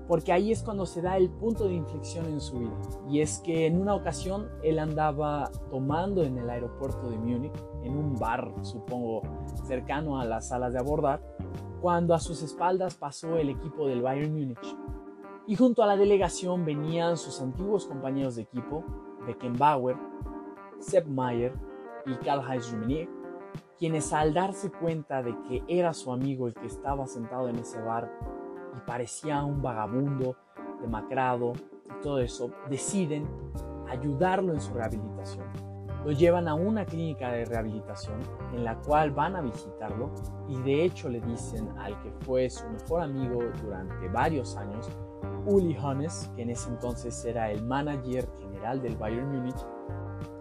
porque 0.10 0.34
ahí 0.34 0.52
es 0.52 0.64
cuando 0.64 0.88
se 0.88 1.04
da 1.04 1.18
el 1.18 1.30
punto 1.30 1.66
de 1.66 1.76
inflexión 1.76 2.26
en 2.26 2.42
su 2.42 2.58
vida. 2.58 2.76
Y 3.08 3.22
es 3.22 3.38
que 3.46 3.68
en 3.68 3.80
una 3.80 3.94
ocasión 3.94 4.50
él 4.64 4.80
andaba 4.80 5.52
tomando 5.70 6.24
en 6.24 6.40
el 6.40 6.50
aeropuerto 6.50 7.12
de 7.12 7.18
Múnich, 7.20 7.54
en 7.84 7.96
un 7.96 8.16
bar, 8.16 8.52
supongo, 8.64 9.22
cercano 9.68 10.20
a 10.20 10.26
las 10.26 10.48
salas 10.48 10.74
de 10.74 10.80
abordar, 10.80 11.22
cuando 11.80 12.16
a 12.16 12.20
sus 12.20 12.42
espaldas 12.42 12.96
pasó 12.96 13.38
el 13.38 13.50
equipo 13.50 13.86
del 13.86 14.02
Bayern 14.02 14.34
Múnich. 14.34 14.76
Y 15.46 15.56
junto 15.56 15.84
a 15.84 15.86
la 15.86 15.96
delegación 15.96 16.66
venían 16.66 17.16
sus 17.16 17.40
antiguos 17.40 17.86
compañeros 17.86 18.36
de 18.36 18.42
equipo, 18.42 18.84
Beckenbauer, 19.28 19.96
Sepp 20.80 21.06
Mayer 21.06 21.54
y 22.08 22.16
Karl-Heinz 22.16 22.72
Rummenigge, 22.72 23.10
quienes 23.80 24.12
al 24.12 24.34
darse 24.34 24.70
cuenta 24.70 25.24
de 25.24 25.34
que 25.44 25.64
era 25.70 25.94
su 25.94 26.12
amigo 26.12 26.48
el 26.48 26.54
que 26.54 26.68
estaba 26.68 27.08
sentado 27.08 27.48
en 27.48 27.56
ese 27.56 27.82
bar 27.82 28.12
y 28.76 28.86
parecía 28.86 29.42
un 29.44 29.62
vagabundo, 29.62 30.36
demacrado 30.82 31.54
y 31.86 32.02
todo 32.02 32.20
eso, 32.20 32.52
deciden 32.70 33.26
ayudarlo 33.90 34.54
en 34.54 34.60
su 34.60 34.74
rehabilitación. 34.74 35.46
Lo 36.04 36.12
llevan 36.12 36.48
a 36.50 36.56
una 36.56 36.86
clínica 36.86 37.32
de 37.32 37.46
rehabilitación 37.46 38.20
en 38.54 38.66
la 38.66 38.76
cual 38.80 39.12
van 39.12 39.38
a 39.38 39.42
visitarlo 39.42 40.12
y 40.50 40.58
de 40.62 40.84
hecho 40.84 41.08
le 41.08 41.22
dicen 41.22 41.70
al 41.78 42.02
que 42.02 42.12
fue 42.26 42.50
su 42.50 42.68
mejor 42.70 43.02
amigo 43.02 43.40
durante 43.64 44.10
varios 44.10 44.58
años, 44.58 44.90
Uli 45.46 45.76
Hannes, 45.82 46.30
que 46.36 46.42
en 46.42 46.50
ese 46.50 46.70
entonces 46.70 47.24
era 47.24 47.50
el 47.50 47.64
manager 47.64 48.28
general 48.40 48.82
del 48.82 48.98
Bayern 48.98 49.32
Múnich, 49.32 49.66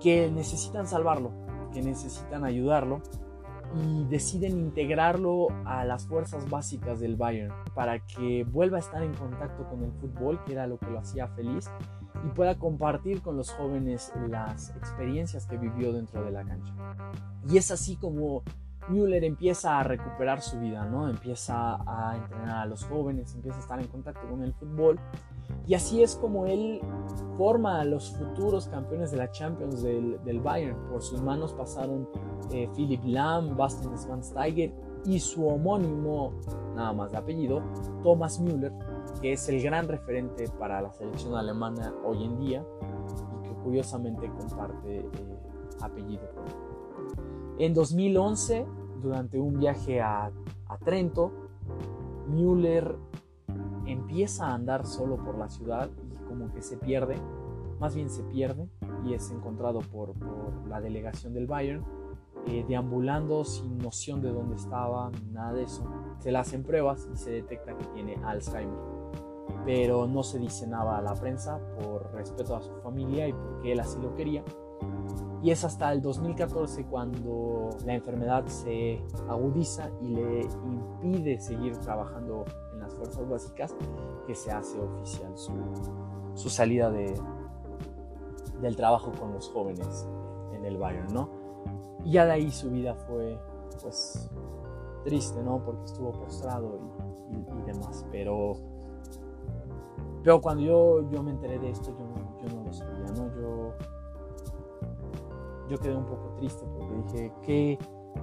que 0.00 0.28
necesitan 0.30 0.88
salvarlo, 0.88 1.30
que 1.72 1.82
necesitan 1.82 2.44
ayudarlo 2.44 3.00
y 3.74 4.04
deciden 4.04 4.58
integrarlo 4.58 5.48
a 5.64 5.84
las 5.84 6.06
fuerzas 6.06 6.48
básicas 6.48 7.00
del 7.00 7.16
Bayern 7.16 7.52
para 7.74 7.98
que 8.06 8.44
vuelva 8.44 8.78
a 8.78 8.80
estar 8.80 9.02
en 9.02 9.14
contacto 9.14 9.68
con 9.68 9.84
el 9.84 9.92
fútbol, 9.92 10.42
que 10.44 10.52
era 10.52 10.66
lo 10.66 10.78
que 10.78 10.90
lo 10.90 10.98
hacía 10.98 11.28
feliz, 11.28 11.70
y 12.26 12.28
pueda 12.30 12.58
compartir 12.58 13.22
con 13.22 13.36
los 13.36 13.50
jóvenes 13.50 14.12
las 14.28 14.70
experiencias 14.70 15.46
que 15.46 15.56
vivió 15.56 15.92
dentro 15.92 16.24
de 16.24 16.30
la 16.30 16.44
cancha. 16.44 16.72
Y 17.48 17.58
es 17.58 17.70
así 17.70 17.96
como 17.96 18.42
Müller 18.88 19.24
empieza 19.24 19.78
a 19.78 19.82
recuperar 19.82 20.40
su 20.40 20.58
vida, 20.58 20.84
¿no? 20.86 21.08
Empieza 21.08 21.76
a 21.86 22.16
entrenar 22.16 22.58
a 22.58 22.66
los 22.66 22.84
jóvenes, 22.84 23.34
empieza 23.34 23.58
a 23.58 23.60
estar 23.60 23.80
en 23.80 23.86
contacto 23.88 24.26
con 24.28 24.42
el 24.42 24.54
fútbol. 24.54 24.98
Y 25.68 25.74
así 25.74 26.02
es 26.02 26.16
como 26.16 26.46
él 26.46 26.80
forma 27.36 27.80
a 27.80 27.84
los 27.84 28.10
futuros 28.16 28.68
campeones 28.68 29.10
de 29.10 29.18
la 29.18 29.30
Champions 29.30 29.82
del, 29.82 30.40
Bayern. 30.42 30.76
Por 30.88 31.02
sus 31.02 31.20
manos 31.20 31.52
pasaron 31.52 32.08
eh, 32.50 32.70
Philip 32.74 33.02
Lahm, 33.04 33.54
Bastian 33.54 33.96
Schweinsteiger 33.98 34.72
y 35.04 35.20
su 35.20 35.46
homónimo, 35.46 36.32
nada 36.74 36.94
más 36.94 37.12
de 37.12 37.18
apellido, 37.18 37.62
Thomas 38.02 38.40
Müller, 38.40 38.72
que 39.20 39.34
es 39.34 39.46
el 39.50 39.62
gran 39.62 39.86
referente 39.86 40.48
para 40.58 40.80
la 40.80 40.90
selección 40.94 41.34
alemana 41.34 41.94
hoy 42.02 42.24
en 42.24 42.38
día 42.38 42.64
y 43.44 43.48
que 43.48 43.54
curiosamente 43.62 44.26
comparte 44.26 45.00
eh, 45.00 45.10
apellido. 45.82 46.24
En 47.58 47.74
2011, 47.74 48.66
durante 49.02 49.38
un 49.38 49.58
viaje 49.58 50.00
a, 50.00 50.30
a 50.66 50.78
Trento, 50.78 51.30
Müller 52.26 52.96
empieza 53.92 54.48
a 54.48 54.54
andar 54.54 54.86
solo 54.86 55.16
por 55.16 55.38
la 55.38 55.48
ciudad 55.48 55.88
y 56.12 56.16
como 56.26 56.52
que 56.52 56.62
se 56.62 56.76
pierde, 56.76 57.16
más 57.80 57.94
bien 57.94 58.10
se 58.10 58.22
pierde 58.24 58.68
y 59.04 59.14
es 59.14 59.30
encontrado 59.30 59.80
por, 59.80 60.14
la 60.68 60.80
delegación 60.80 61.32
del 61.32 61.46
Bayern, 61.46 61.82
eh, 62.46 62.64
deambulando 62.68 63.44
sin 63.44 63.78
noción 63.78 64.20
de 64.20 64.30
dónde 64.30 64.56
estaba, 64.56 65.10
nada 65.32 65.54
de 65.54 65.62
eso. 65.62 65.82
Se 66.18 66.30
le 66.30 66.38
hacen 66.38 66.62
pruebas 66.62 67.08
y 67.12 67.16
se 67.16 67.30
detecta 67.30 67.76
que 67.76 67.84
tiene 67.86 68.16
Alzheimer, 68.22 68.78
pero 69.64 70.06
no 70.06 70.22
se 70.22 70.38
dice 70.38 70.66
nada 70.66 70.98
a 70.98 71.02
la 71.02 71.14
prensa 71.14 71.58
por 71.80 72.12
respeto 72.12 72.54
a 72.54 72.60
su 72.60 72.74
familia 72.82 73.28
y 73.28 73.32
porque 73.32 73.72
él 73.72 73.80
así 73.80 73.98
lo 74.00 74.14
quería. 74.14 74.44
Y 75.42 75.50
es 75.50 75.64
hasta 75.64 75.92
el 75.92 76.02
2014 76.02 76.84
cuando 76.86 77.70
la 77.86 77.94
enfermedad 77.94 78.44
se 78.46 79.00
agudiza 79.28 79.90
y 80.02 80.08
le 80.08 80.40
impide 80.42 81.40
seguir 81.40 81.76
trabajando 81.78 82.44
fuerzas 82.98 83.28
básicas 83.28 83.74
que 84.26 84.34
se 84.34 84.50
hace 84.50 84.78
oficial 84.80 85.32
su, 86.34 86.50
salida 86.50 86.90
de, 86.90 87.14
del 88.60 88.76
trabajo 88.76 89.12
con 89.18 89.32
los 89.32 89.48
jóvenes 89.48 90.08
en 90.52 90.64
el 90.64 90.76
Bayern, 90.76 91.12
¿no? 91.12 91.30
Y 92.04 92.12
ya 92.12 92.26
de 92.26 92.32
ahí 92.32 92.50
su 92.50 92.70
vida 92.70 92.94
fue, 92.94 93.38
pues, 93.82 94.30
triste, 95.04 95.42
¿no? 95.42 95.62
Porque 95.64 95.84
estuvo 95.84 96.12
postrado 96.12 96.78
y, 97.30 97.66
demás. 97.66 98.06
Pero, 98.10 98.54
pero 100.22 100.40
cuando 100.40 100.62
yo, 100.62 101.10
yo 101.10 101.22
me 101.22 101.30
enteré 101.30 101.58
de 101.58 101.70
esto, 101.70 101.90
yo, 101.90 102.48
yo 102.48 102.56
no 102.56 102.64
lo 102.64 102.72
sabía, 102.72 103.06
¿no? 103.16 103.34
Yo, 103.34 103.74
yo 105.68 105.78
quedé 105.78 105.96
un 105.96 106.06
poco 106.06 106.34
triste 106.36 106.64
porque 106.76 106.94
dije, 106.94 107.32
qué, 107.42 107.78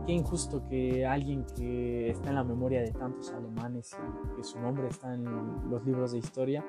qué 0.06 0.14
injusto 0.14 0.66
que 0.68 1.06
alguien 1.06 1.46
que 1.56 2.10
está 2.10 2.30
en 2.30 2.36
la 2.36 2.44
memoria 2.44 2.82
de 2.82 2.92
tantos 2.92 3.32
alemanes 3.32 3.96
y 4.32 4.36
que 4.36 4.44
su 4.44 4.60
nombre 4.60 4.88
está 4.88 5.14
en 5.14 5.70
los 5.70 5.86
libros 5.86 6.12
de 6.12 6.20
historia, 6.20 6.66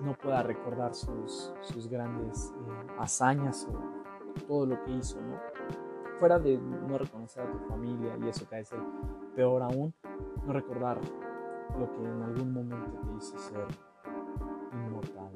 no 0.00 0.14
pueda 0.14 0.42
recordar 0.42 0.94
sus, 0.94 1.52
sus 1.62 1.88
grandes 1.88 2.52
eh, 2.52 2.86
hazañas 2.98 3.68
o 3.70 4.40
todo 4.46 4.66
lo 4.66 4.82
que 4.84 4.92
hizo, 4.92 5.20
¿no? 5.20 5.38
Fuera 6.18 6.38
de 6.38 6.58
no 6.58 6.98
reconocer 6.98 7.42
a 7.42 7.50
tu 7.50 7.58
familia 7.68 8.16
y 8.22 8.28
eso 8.28 8.48
que 8.48 8.60
es 8.60 8.72
el 8.72 8.80
peor 9.34 9.62
aún, 9.62 9.94
no 10.46 10.52
recordar 10.52 11.00
lo 11.78 11.92
que 11.92 12.04
en 12.04 12.22
algún 12.22 12.52
momento 12.52 12.92
te 13.00 13.16
hizo 13.16 13.38
ser 13.38 13.66
inmortal, 14.72 15.32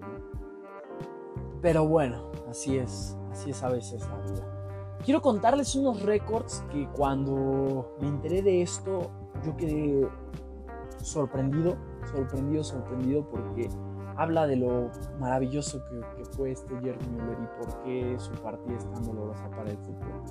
Pero 1.61 1.87
bueno, 1.87 2.31
así 2.49 2.79
es, 2.79 3.17
así 3.31 3.51
es 3.51 3.63
a 3.63 3.71
veces 3.71 4.07
la 4.09 4.19
vida. 4.19 4.58
Quiero 5.05 5.23
contarles 5.23 5.75
unos 5.75 6.03
récords 6.03 6.65
que 6.71 6.89
cuando 6.89 7.97
me 8.01 8.09
enteré 8.09 8.43
de 8.43 8.63
esto 8.63 9.11
yo 9.45 9.57
quedé 9.57 10.09
sorprendido, 11.03 11.77
sorprendido, 12.11 12.65
sorprendido 12.65 13.29
porque 13.31 13.69
habla 14.17 14.47
de 14.47 14.57
lo 14.57 14.91
maravilloso 15.21 15.81
que, 15.85 16.25
fue 16.37 16.51
este 16.51 16.75
Gerd 16.81 17.01
Müller 17.09 17.39
y 17.41 17.65
por 17.65 17.83
qué 17.83 18.17
su 18.19 18.33
partida 18.43 18.77
es 18.77 18.91
tan 18.91 19.05
dolorosa 19.05 19.49
para 19.51 19.71
el 19.71 19.79
fútbol. 19.79 20.23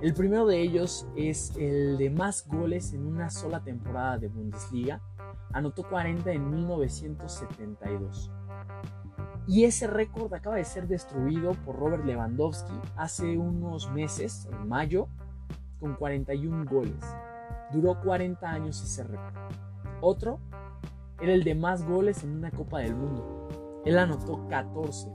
El 0.00 0.14
primero 0.14 0.46
de 0.46 0.60
ellos 0.60 1.08
es 1.16 1.56
el 1.56 1.98
de 1.98 2.10
más 2.10 2.46
goles 2.46 2.92
en 2.92 3.06
una 3.06 3.30
sola 3.30 3.64
temporada 3.64 4.18
de 4.18 4.28
Bundesliga. 4.28 5.00
Anotó 5.52 5.82
40 5.88 6.30
en 6.30 6.50
1972. 6.50 8.30
Y 9.48 9.64
ese 9.64 9.86
récord 9.86 10.32
acaba 10.34 10.56
de 10.56 10.64
ser 10.64 10.86
destruido 10.86 11.52
por 11.64 11.76
Robert 11.76 12.04
Lewandowski 12.04 12.74
hace 12.96 13.38
unos 13.38 13.90
meses, 13.90 14.46
en 14.52 14.68
mayo, 14.68 15.08
con 15.80 15.94
41 15.94 16.66
goles. 16.70 17.02
Duró 17.72 17.98
40 17.98 18.46
años 18.46 18.82
ese 18.82 19.04
récord. 19.04 19.34
Otro 20.02 20.38
era 21.18 21.32
el 21.32 21.44
de 21.44 21.54
más 21.54 21.82
goles 21.86 22.22
en 22.24 22.36
una 22.36 22.50
Copa 22.50 22.80
del 22.80 22.94
Mundo. 22.94 23.48
Él 23.86 23.98
anotó 23.98 24.46
14, 24.48 25.10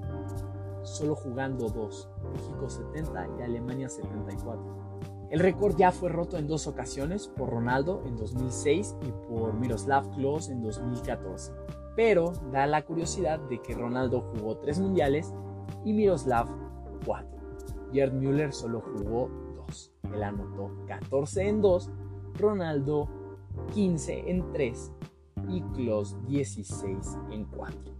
solo 0.81 1.13
jugando 1.13 1.69
2, 1.69 2.09
México 2.33 2.69
70 2.69 3.27
y 3.37 3.43
Alemania 3.43 3.87
74. 3.87 5.27
El 5.29 5.41
récord 5.41 5.75
ya 5.77 5.91
fue 5.91 6.09
roto 6.09 6.39
en 6.39 6.47
dos 6.47 6.65
ocasiones, 6.65 7.27
por 7.27 7.51
Ronaldo 7.51 8.01
en 8.07 8.17
2006 8.17 8.95
y 9.03 9.11
por 9.27 9.53
Miroslav 9.53 10.09
Klose 10.15 10.53
en 10.53 10.63
2014. 10.63 11.51
Pero 11.95 12.33
da 12.51 12.65
la 12.65 12.83
curiosidad 12.83 13.39
de 13.39 13.61
que 13.61 13.75
Ronaldo 13.75 14.21
jugó 14.21 14.57
3 14.57 14.79
mundiales 14.79 15.33
y 15.85 15.93
Miroslav 15.93 16.47
4. 17.05 17.29
Gerd 17.91 18.13
Müller 18.13 18.53
solo 18.53 18.81
jugó 18.81 19.29
2. 19.67 19.93
Él 20.13 20.23
anotó 20.23 20.71
14 20.87 21.47
en 21.47 21.61
2, 21.61 21.91
Ronaldo 22.39 23.09
15 23.73 24.31
en 24.31 24.51
3 24.51 24.91
y 25.49 25.61
Klose 25.61 26.17
16 26.27 27.17
en 27.31 27.45
4. 27.45 27.93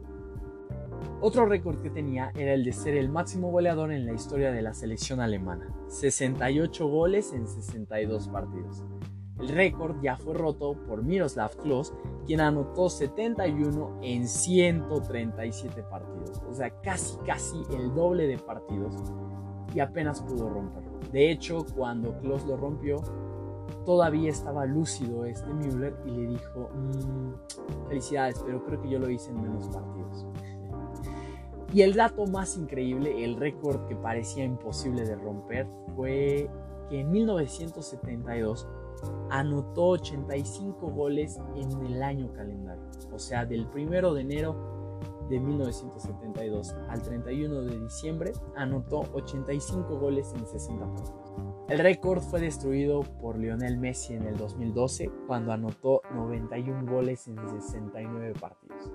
Otro 1.22 1.46
récord 1.46 1.82
que 1.82 1.90
tenía 1.90 2.32
era 2.36 2.54
el 2.54 2.64
de 2.64 2.74
ser 2.74 2.96
el 2.96 3.10
máximo 3.10 3.52
goleador 3.52 3.92
en 3.92 4.06
la 4.06 4.14
historia 4.14 4.52
de 4.52 4.62
la 4.62 4.74
selección 4.74 5.20
alemana, 5.20 5.74
68 5.88 6.88
goles 6.88 7.34
en 7.34 7.48
62 7.48 8.28
partidos. 8.30 8.84
El 9.44 9.50
récord 9.50 9.98
ya 10.02 10.16
fue 10.16 10.36
roto 10.36 10.74
por 10.88 11.04
Miroslav 11.04 11.52
Klose, 11.58 11.94
quien 12.26 12.40
anotó 12.40 12.90
71 12.90 14.00
en 14.02 14.26
137 14.26 15.84
partidos, 15.84 16.42
o 16.50 16.54
sea, 16.54 16.70
casi 16.80 17.18
casi 17.26 17.62
el 17.76 17.94
doble 17.94 18.26
de 18.26 18.38
partidos 18.38 18.96
y 19.76 19.82
apenas 19.82 20.22
pudo 20.22 20.50
romperlo. 20.50 20.98
De 21.12 21.30
hecho, 21.30 21.66
cuando 21.76 22.18
Klose 22.20 22.48
lo 22.48 22.56
rompió, 22.56 23.02
todavía 23.86 24.30
estaba 24.30 24.66
lúcido 24.66 25.26
este 25.26 25.54
Müller 25.54 25.94
y 26.06 26.12
le 26.12 26.28
dijo, 26.28 26.70
mm, 26.74 27.88
felicidades, 27.90 28.42
pero 28.46 28.64
creo 28.64 28.82
que 28.82 28.90
yo 28.92 29.00
lo 29.00 29.10
hice 29.10 29.30
en 29.32 29.42
menos 29.42 29.68
partidos. 29.68 30.26
Y 31.74 31.82
el 31.82 31.96
dato 31.96 32.26
más 32.28 32.56
increíble, 32.56 33.26
el 33.26 33.36
récord 33.36 33.88
que 33.88 33.96
parecía 33.98 34.46
imposible 34.46 35.06
de 35.06 35.16
romper, 35.18 35.68
fue 35.98 36.50
que 36.90 37.02
en 37.02 37.12
1972 37.12 38.70
anotó 39.30 39.90
85 39.90 40.92
goles 40.92 41.40
en 41.56 41.86
el 41.86 42.04
año 42.04 42.32
calendario. 42.34 42.84
O 43.12 43.20
sea, 43.20 43.46
del 43.46 43.68
1 43.74 44.14
de 44.14 44.22
enero 44.22 44.74
de 45.30 45.40
1972 45.40 46.76
al 46.90 47.02
31 47.02 47.62
de 47.62 47.80
diciembre 47.80 48.34
anotó 48.56 49.02
85 49.14 49.98
goles 49.98 50.34
en 50.36 50.46
60 50.46 50.86
partidos. 50.86 51.34
El 51.70 51.80
récord 51.80 52.22
fue 52.22 52.42
destruido 52.42 53.02
por 53.22 53.38
Lionel 53.38 53.78
Messi 53.78 54.14
en 54.14 54.24
el 54.24 54.38
2012 54.38 55.10
cuando 55.28 55.54
anotó 55.54 56.02
91 56.14 56.92
goles 56.92 57.28
en 57.28 57.38
69 57.38 58.34
partidos. 58.40 58.92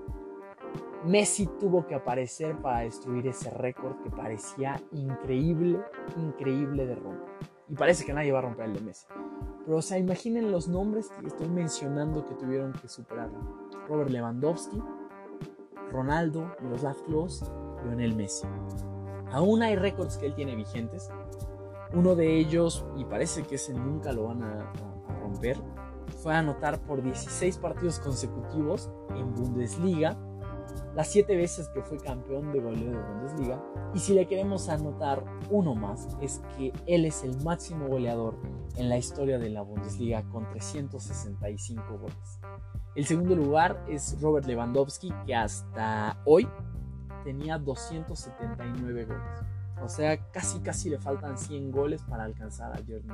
Messi 1.05 1.47
tuvo 1.59 1.87
que 1.87 1.95
aparecer 1.95 2.57
para 2.61 2.81
destruir 2.81 3.25
ese 3.27 3.49
récord 3.49 4.01
que 4.03 4.11
parecía 4.11 4.81
increíble, 4.91 5.79
increíble 6.17 6.85
de 6.85 6.95
romper. 6.95 7.29
Y 7.69 7.75
parece 7.75 8.05
que 8.05 8.13
nadie 8.13 8.31
va 8.31 8.39
a 8.39 8.43
romper 8.43 8.65
el 8.65 8.73
de 8.73 8.81
Messi. 8.81 9.07
Pero, 9.69 9.77
o 9.77 9.81
sea, 9.83 9.99
imaginen 9.99 10.51
los 10.51 10.67
nombres 10.67 11.11
que 11.21 11.27
estoy 11.27 11.47
mencionando 11.47 12.25
que 12.25 12.33
tuvieron 12.33 12.73
que 12.73 12.87
superarlo. 12.87 13.37
Robert 13.87 14.09
Lewandowski, 14.09 14.81
Ronaldo, 15.91 16.55
Miroslav 16.59 16.95
Klose, 17.05 17.45
Lionel 17.83 18.15
Messi. 18.15 18.47
Aún 19.31 19.61
hay 19.61 19.75
récords 19.75 20.17
que 20.17 20.25
él 20.25 20.33
tiene 20.33 20.55
vigentes, 20.55 21.11
uno 21.93 22.15
de 22.15 22.39
ellos, 22.39 22.83
y 22.97 23.05
parece 23.05 23.43
que 23.43 23.55
ese 23.55 23.75
nunca 23.75 24.11
lo 24.11 24.23
van 24.23 24.41
a, 24.41 24.73
romper, 25.21 25.61
fue 26.23 26.33
anotar 26.33 26.79
por 26.79 27.03
16 27.03 27.59
partidos 27.59 27.99
consecutivos 27.99 28.89
en 29.11 29.35
Bundesliga, 29.35 30.17
las 30.95 31.07
7 31.07 31.35
veces 31.35 31.69
que 31.69 31.81
fue 31.81 31.97
campeón 31.97 32.51
de 32.51 32.59
goleo 32.59 32.91
de 32.91 33.01
Bundesliga. 33.01 33.63
Y 33.93 33.99
si 33.99 34.13
le 34.13 34.27
queremos 34.27 34.69
anotar 34.69 35.23
uno 35.49 35.75
más, 35.75 36.07
es 36.21 36.41
que 36.57 36.73
él 36.85 37.05
es 37.05 37.23
el 37.23 37.41
máximo 37.43 37.87
goleador 37.87 38.35
en 38.75 38.89
la 38.89 38.97
historia 38.97 39.37
de 39.37 39.49
la 39.49 39.61
Bundesliga 39.61 40.23
con 40.29 40.49
365 40.49 41.97
goles. 41.97 42.39
El 42.95 43.05
segundo 43.05 43.35
lugar 43.35 43.83
es 43.87 44.19
Robert 44.21 44.45
Lewandowski, 44.45 45.13
que 45.25 45.35
hasta 45.35 46.21
hoy 46.25 46.47
tenía 47.23 47.57
279 47.57 49.05
goles. 49.05 49.21
O 49.81 49.87
sea, 49.87 50.17
casi 50.31 50.59
casi 50.59 50.89
le 50.89 50.99
faltan 50.99 51.37
100 51.37 51.71
goles 51.71 52.03
para 52.03 52.23
alcanzar 52.23 52.73
a 52.73 52.83
Gerd 52.83 53.05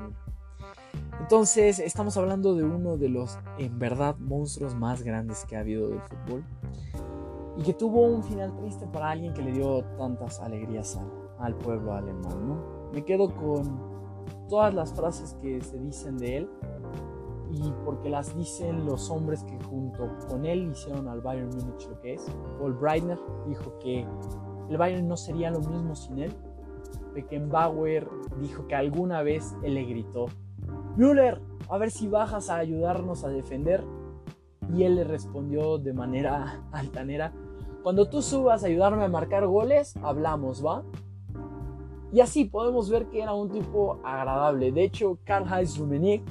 Entonces, 1.20 1.80
estamos 1.80 2.18
hablando 2.18 2.56
de 2.56 2.64
uno 2.64 2.98
de 2.98 3.10
los, 3.10 3.38
en 3.58 3.78
verdad, 3.78 4.16
monstruos 4.18 4.76
más 4.76 5.04
grandes 5.04 5.46
que 5.46 5.56
ha 5.56 5.60
habido 5.60 5.90
del 5.90 6.02
fútbol. 6.02 6.44
Y 7.58 7.64
que 7.64 7.74
tuvo 7.74 8.02
un 8.02 8.24
final 8.24 8.56
triste 8.56 8.86
para 8.88 9.12
alguien 9.12 9.34
que 9.34 9.42
le 9.42 9.52
dio 9.52 9.84
tantas 9.98 10.40
alegrías 10.42 10.98
al, 10.98 11.10
al 11.40 11.56
pueblo 11.56 11.94
alemán, 11.94 12.48
¿no? 12.48 12.90
Me 12.94 13.04
quedo 13.04 13.34
con 13.34 13.96
todas 14.50 14.74
las 14.74 14.94
frases 14.94 15.34
que 15.42 15.62
se 15.62 15.80
dicen 15.80 16.18
de 16.18 16.38
él 16.38 16.50
y 17.52 17.72
porque 17.86 18.10
las 18.10 18.36
dicen 18.36 18.86
los 18.86 19.10
hombres 19.10 19.44
que 19.44 19.58
junto 19.64 20.10
con 20.28 20.46
él 20.46 20.72
hicieron 20.72 21.08
al 21.08 21.22
Bayern 21.22 21.50
Múnich 21.50 21.88
lo 21.90 22.00
que 22.02 22.16
es. 22.16 22.26
Paul 22.60 22.74
Breitner 22.74 23.20
dijo 23.48 23.78
que 23.80 24.06
el 24.70 24.78
Bayern 24.78 25.08
no 25.08 25.16
sería 25.16 25.52
lo 25.52 25.60
mismo 25.60 25.96
sin 25.96 26.20
él 26.20 26.34
Beckenbauer 27.16 28.08
dijo 28.42 28.68
que 28.68 28.76
alguna 28.76 29.24
vez 29.24 29.56
él 29.64 29.76
le 29.76 29.86
gritó, 29.86 30.26
Müller, 30.98 31.42
a 31.70 31.78
ver 31.78 31.90
si 31.90 32.08
bajas 32.08 32.50
a 32.50 32.58
ayudarnos 32.58 33.24
a 33.24 33.30
defender. 33.30 33.84
Y 34.74 34.84
él 34.84 34.96
le 34.96 35.04
respondió 35.04 35.78
de 35.78 35.94
manera 35.94 36.68
altanera, 36.72 37.34
Cuando 37.86 38.10
tú 38.10 38.24
subas 38.24 38.64
a 38.64 38.66
ayudarme 38.66 39.04
a 39.04 39.08
marcar 39.08 39.46
goles, 39.46 39.96
hablamos, 40.02 40.66
¿va? 40.66 40.82
Y 42.12 42.20
así 42.20 42.46
podemos 42.46 42.90
ver 42.90 43.10
que 43.10 43.22
era 43.22 43.36
un 43.36 43.52
tipo 43.52 44.00
agradable. 44.04 44.72
De 44.72 44.86
hecho, 44.86 45.20
Karl-Heinz 45.24 45.78
Rummenigge 45.78 46.26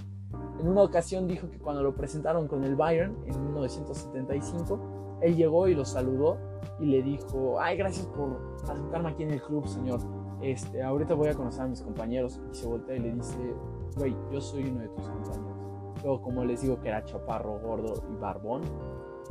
en 0.59 0.67
una 0.67 0.83
ocasión 0.83 1.29
dijo 1.29 1.49
que 1.49 1.61
cuando 1.61 1.85
lo 1.85 1.95
presentaron 1.95 2.49
con 2.49 2.64
el 2.64 2.75
Bayern 2.75 3.17
en 3.27 3.40
1975, 3.40 4.81
él 5.23 5.37
llegó 5.37 5.69
y 5.69 5.77
lo 5.77 5.85
saludó 5.85 6.38
y 6.81 6.87
le 6.87 7.05
dijo, 7.05 7.61
ay, 7.61 7.77
gracias 7.77 8.09
por 8.09 8.37
aceptarme 8.64 9.11
aquí 9.11 9.23
en 9.23 9.31
el 9.31 9.40
club, 9.40 9.64
señor. 9.69 10.01
Este, 10.43 10.83
ahorita 10.83 11.14
voy 11.14 11.29
a 11.29 11.35
conocer 11.35 11.62
a 11.62 11.69
mis 11.69 11.83
compañeros. 11.83 12.40
Y 12.51 12.57
se 12.57 12.67
voltea 12.67 12.97
y 12.97 12.99
le 12.99 13.12
dice, 13.12 13.55
güey, 13.97 14.17
yo 14.33 14.40
soy 14.40 14.64
uno 14.64 14.81
de 14.81 14.88
tus 14.88 15.09
compañeros. 15.09 15.57
Luego, 16.03 16.21
como 16.21 16.45
les 16.45 16.62
digo 16.62 16.81
que 16.81 16.88
era 16.88 17.05
chaparro, 17.05 17.61
gordo 17.61 17.95
y 18.12 18.17
barbón, 18.17 18.62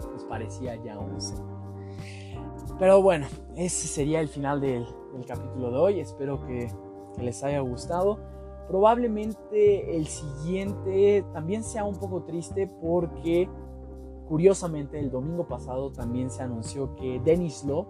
pues 0.10 0.24
parecía 0.24 0.82
ya 0.86 0.98
un 0.98 1.20
Pero 2.80 3.02
bueno, 3.02 3.28
ese 3.56 3.88
sería 3.88 4.19
el 4.19 4.28
final 4.28 4.60
del, 4.62 4.86
capítulo 5.28 5.71
de 5.71 5.78
hoy. 5.78 5.99
Espero 5.99 6.45
que, 6.45 6.69
les 7.21 7.43
haya 7.43 7.60
gustado. 7.60 8.17
Probablemente 8.67 9.95
el 9.95 10.08
siguiente 10.08 11.23
también 11.32 11.63
sea 11.63 11.84
un 11.84 11.95
poco 11.95 12.23
triste 12.23 12.67
porque 12.82 13.47
curiosamente 14.28 14.97
el 14.97 15.12
domingo 15.12 15.47
pasado 15.47 15.91
también 15.91 16.32
se 16.32 16.41
anunció 16.41 16.95
que 16.95 17.21
Dennis 17.23 17.63
Law, 17.65 17.86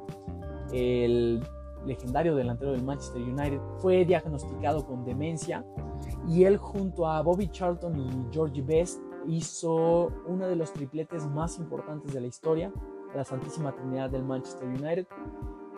el 0.73 1.41
legendario 1.85 2.35
delantero 2.35 2.73
del 2.73 2.83
Manchester 2.83 3.21
United, 3.21 3.61
fue 3.79 4.03
diagnosticado 4.03 4.85
con 4.85 5.05
demencia 5.05 5.65
y 6.27 6.43
él 6.43 6.57
junto 6.57 7.07
a 7.07 7.21
Bobby 7.21 7.47
Charlton 7.47 7.97
y 7.97 8.33
Georgie 8.33 8.61
Best 8.61 8.99
hizo 9.27 10.11
uno 10.27 10.47
de 10.47 10.55
los 10.55 10.73
tripletes 10.73 11.25
más 11.27 11.57
importantes 11.59 12.13
de 12.13 12.21
la 12.21 12.27
historia, 12.27 12.71
la 13.15 13.23
Santísima 13.23 13.73
Trinidad 13.73 14.09
del 14.09 14.23
Manchester 14.23 14.67
United. 14.67 15.07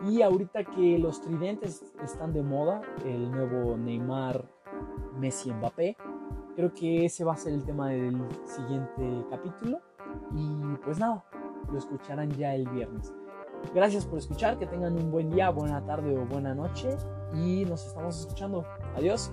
Y 0.08 0.22
ahorita 0.22 0.64
que 0.64 1.00
los 1.00 1.22
tridentes 1.22 1.84
están 2.04 2.34
de 2.34 2.44
moda, 2.44 2.82
el 3.06 3.32
nuevo 3.32 3.78
Neymar, 3.78 4.46
Messi, 5.18 5.52
Mbappé, 5.52 5.98
creo 6.56 6.74
que 6.74 7.06
ese 7.06 7.24
va 7.24 7.34
a 7.34 7.38
ser 7.38 7.54
el 7.54 7.64
tema 7.64 7.90
del 7.90 8.28
siguiente 8.46 9.26
capítulo. 9.30 9.80
Y 10.34 10.76
pues 10.84 11.00
nada, 11.00 11.24
lo 11.72 11.78
escucharán 11.78 12.30
ya 12.32 12.54
el 12.54 12.68
viernes. 12.70 13.14
Gracias 13.74 14.06
por 14.06 14.20
escuchar, 14.20 14.58
que 14.60 14.68
tengan 14.68 14.94
un 14.94 15.12
buen 15.12 15.30
día, 15.30 15.50
buena 15.50 15.84
tarde 15.86 16.18
o 16.18 16.26
buena 16.26 16.54
noche 16.54 16.96
y 17.34 17.66
nos 17.66 17.86
estamos 17.88 18.20
escuchando. 18.20 18.66
Adiós. 18.96 19.32